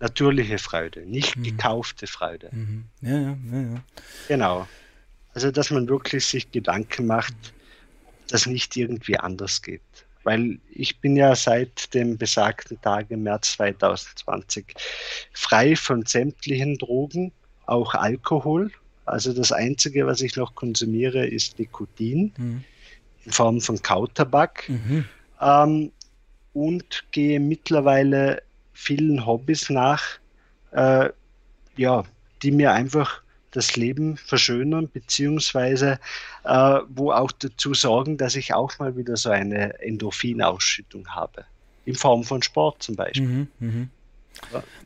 [0.00, 1.44] Natürliche Freude, nicht mhm.
[1.44, 2.48] gekaufte Freude.
[2.52, 2.84] Mhm.
[3.02, 3.84] Ja, ja, ja, ja.
[4.28, 4.68] Genau.
[5.34, 7.34] Also, dass man wirklich sich Gedanken macht,
[8.28, 9.80] dass nicht irgendwie anders geht.
[10.24, 14.74] Weil ich bin ja seit dem besagten Tag im März 2020
[15.32, 17.32] frei von sämtlichen Drogen,
[17.66, 18.70] auch Alkohol
[19.04, 22.64] Also das Einzige, was ich noch konsumiere, ist Nikotin mhm.
[23.24, 25.04] in Form von Kautabak mhm.
[25.40, 25.92] ähm,
[26.52, 28.42] und gehe mittlerweile
[28.72, 30.02] vielen Hobbys nach,
[30.72, 31.08] äh,
[31.76, 32.04] ja,
[32.42, 33.22] die mir einfach
[33.52, 35.98] das Leben verschönern, beziehungsweise
[36.44, 41.44] äh, wo auch dazu sorgen, dass ich auch mal wieder so eine Endorphinausschüttung habe.
[41.84, 43.26] In Form von Sport zum Beispiel.
[43.26, 43.88] Mhm, mh.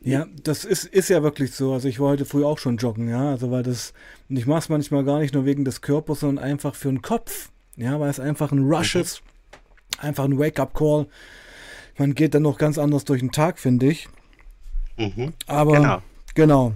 [0.01, 1.73] Ja, das ist, ist ja wirklich so.
[1.73, 3.29] Also ich war heute früh auch schon joggen, ja.
[3.29, 3.93] Also weil das,
[4.29, 7.01] und ich mache es manchmal gar nicht nur wegen des Körpers, sondern einfach für den
[7.01, 7.49] Kopf.
[7.75, 9.01] Ja, weil es einfach ein Rush mhm.
[9.01, 9.21] ist.
[9.99, 11.07] Einfach ein Wake-up-Call.
[11.97, 14.07] Man geht dann noch ganz anders durch den Tag, finde ich.
[14.97, 15.33] Mhm.
[15.47, 16.01] Aber genau.
[16.35, 16.73] genau.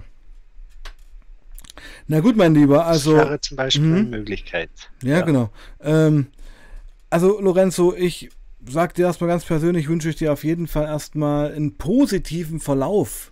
[2.08, 3.16] Na gut, mein Lieber, also.
[3.16, 4.70] Das wäre zum Beispiel eine Möglichkeit.
[5.04, 5.22] Ja, ja.
[5.22, 5.50] genau.
[5.82, 6.28] Ähm,
[7.10, 8.30] also, Lorenzo, ich
[8.66, 13.32] sag dir erstmal ganz persönlich, wünsche ich dir auf jeden Fall erstmal einen positiven Verlauf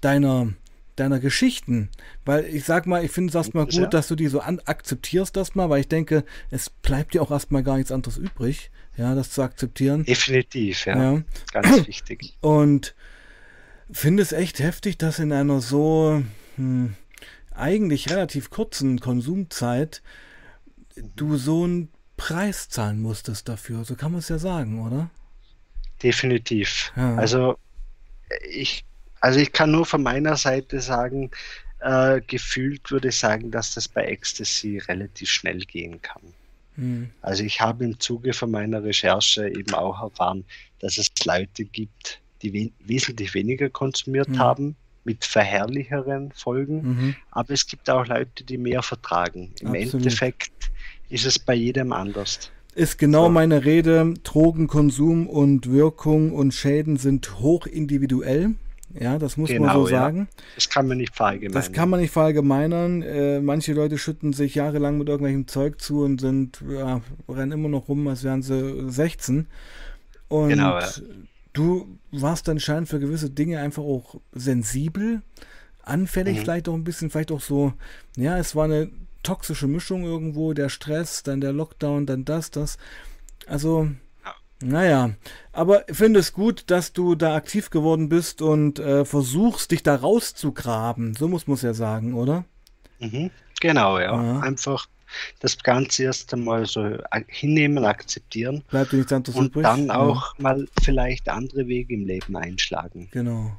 [0.00, 0.52] deiner,
[0.96, 1.90] deiner Geschichten.
[2.24, 3.86] Weil ich sag mal, ich finde es erstmal gut, ja.
[3.86, 7.62] dass du die so an akzeptierst erstmal, weil ich denke, es bleibt dir auch erstmal
[7.62, 10.04] gar nichts anderes übrig, ja, das zu akzeptieren.
[10.04, 11.14] Definitiv, ja.
[11.14, 11.22] ja.
[11.52, 12.36] Ganz wichtig.
[12.40, 12.94] Und
[13.90, 16.22] finde es echt heftig, dass in einer so
[16.56, 16.94] hm,
[17.54, 20.02] eigentlich relativ kurzen Konsumzeit
[21.16, 21.88] du so ein
[22.24, 23.84] Preis zahlen musstest dafür.
[23.84, 25.10] So kann man es ja sagen, oder?
[26.02, 26.90] Definitiv.
[26.96, 27.16] Ja.
[27.16, 27.58] Also
[28.48, 28.82] ich,
[29.20, 31.30] also ich kann nur von meiner Seite sagen,
[31.80, 36.22] äh, gefühlt würde ich sagen, dass das bei Ecstasy relativ schnell gehen kann.
[36.76, 37.10] Hm.
[37.20, 40.46] Also ich habe im Zuge von meiner Recherche eben auch erfahren,
[40.78, 44.38] dass es Leute gibt, die we wesentlich weniger konsumiert hm.
[44.38, 47.16] haben, mit verherrlicheren Folgen, mhm.
[47.30, 49.52] aber es gibt auch Leute, die mehr vertragen.
[49.60, 49.94] Im Absolut.
[49.94, 50.72] Endeffekt
[51.14, 52.50] ist es bei jedem anders.
[52.74, 53.30] Ist genau so.
[53.30, 54.14] meine Rede.
[54.24, 58.56] Drogenkonsum und Wirkung und Schäden sind hoch individuell.
[58.98, 60.28] Ja, das muss genau, man so sagen.
[60.56, 61.54] Das kann man nicht verallgemeinern.
[61.54, 63.02] Das kann man nicht verallgemeinern.
[63.02, 67.68] Äh, manche Leute schütten sich jahrelang mit irgendwelchem Zeug zu und sind, ja, rennen immer
[67.68, 69.46] noch rum, als wären sie 16.
[70.28, 70.88] Und genau, ja.
[71.52, 75.22] du warst anscheinend für gewisse Dinge einfach auch sensibel,
[75.82, 76.40] anfällig, mhm.
[76.40, 77.72] vielleicht auch ein bisschen, vielleicht auch so,
[78.16, 78.90] ja, es war eine
[79.24, 82.78] toxische Mischung irgendwo, der Stress, dann der Lockdown, dann das, das.
[83.46, 83.88] Also,
[84.24, 84.34] ja.
[84.60, 85.10] naja.
[85.52, 89.82] Aber ich finde es gut, dass du da aktiv geworden bist und äh, versuchst, dich
[89.82, 91.14] da rauszugraben.
[91.14, 92.44] So muss man es ja sagen, oder?
[93.00, 93.30] Mhm.
[93.60, 94.22] Genau, ja.
[94.22, 94.40] ja.
[94.40, 94.86] Einfach
[95.40, 96.98] das Ganze erst einmal so
[97.28, 98.64] hinnehmen, akzeptieren.
[98.68, 99.64] Bleibt dir nichts anderes und übrig.
[99.64, 100.42] dann auch ja.
[100.42, 103.08] mal vielleicht andere Wege im Leben einschlagen.
[103.12, 103.56] Genau.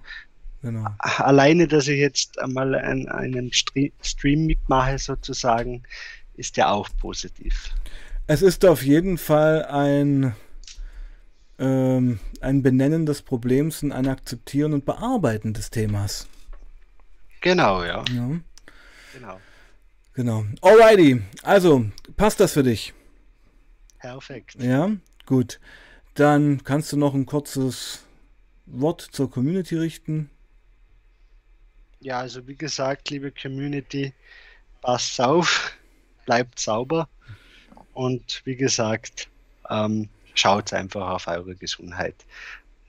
[0.65, 0.87] Genau.
[0.97, 5.83] Alleine, dass ich jetzt einmal einen, einen Stream mitmache, sozusagen,
[6.33, 7.69] ist ja auch positiv.
[8.25, 10.35] Es ist auf jeden Fall ein,
[11.59, 16.27] ähm, ein Benennen des Problems und ein Akzeptieren und Bearbeiten des Themas.
[17.41, 18.03] Genau, ja.
[18.11, 18.31] ja.
[19.13, 19.39] Genau.
[20.13, 20.45] Genau.
[20.61, 21.21] Alrighty.
[21.43, 21.85] Also,
[22.17, 22.91] passt das für dich?
[23.99, 24.55] Perfekt.
[24.57, 24.89] Ja,
[25.27, 25.59] gut.
[26.15, 27.99] Dann kannst du noch ein kurzes
[28.65, 30.31] Wort zur Community richten.
[32.05, 34.13] Ja, also wie gesagt, liebe Community,
[34.83, 35.75] passt auf,
[36.27, 37.09] bleibt sauber
[37.95, 39.27] und wie gesagt,
[39.71, 42.13] ähm, schaut einfach auf eure Gesundheit,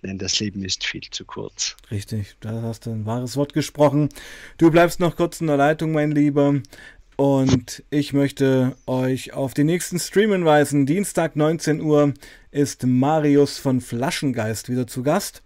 [0.02, 1.76] denn das Leben ist viel zu kurz.
[1.90, 4.10] Richtig, da hast du ein wahres Wort gesprochen.
[4.58, 6.60] Du bleibst noch kurz in der Leitung, mein Lieber.
[7.16, 10.84] Und ich möchte euch auf den nächsten Stream hinweisen.
[10.84, 12.12] Dienstag 19 Uhr
[12.50, 15.42] ist Marius von Flaschengeist wieder zu Gast.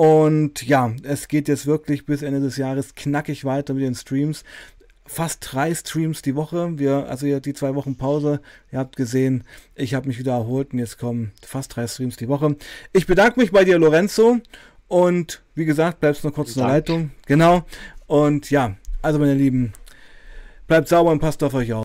[0.00, 4.44] Und ja, es geht jetzt wirklich bis Ende des Jahres knackig weiter mit den Streams.
[5.04, 6.78] Fast drei Streams die Woche.
[6.78, 8.40] Wir, also die zwei Wochen Pause.
[8.72, 9.44] Ihr habt gesehen,
[9.74, 12.56] ich habe mich wieder erholt und jetzt kommen fast drei Streams die Woche.
[12.94, 14.38] Ich bedanke mich bei dir, Lorenzo.
[14.88, 17.10] Und wie gesagt, bleibst noch kurz in der Leitung.
[17.26, 17.66] Genau.
[18.06, 19.74] Und ja, also meine Lieben,
[20.66, 21.78] bleibt sauber und passt auf euch auf.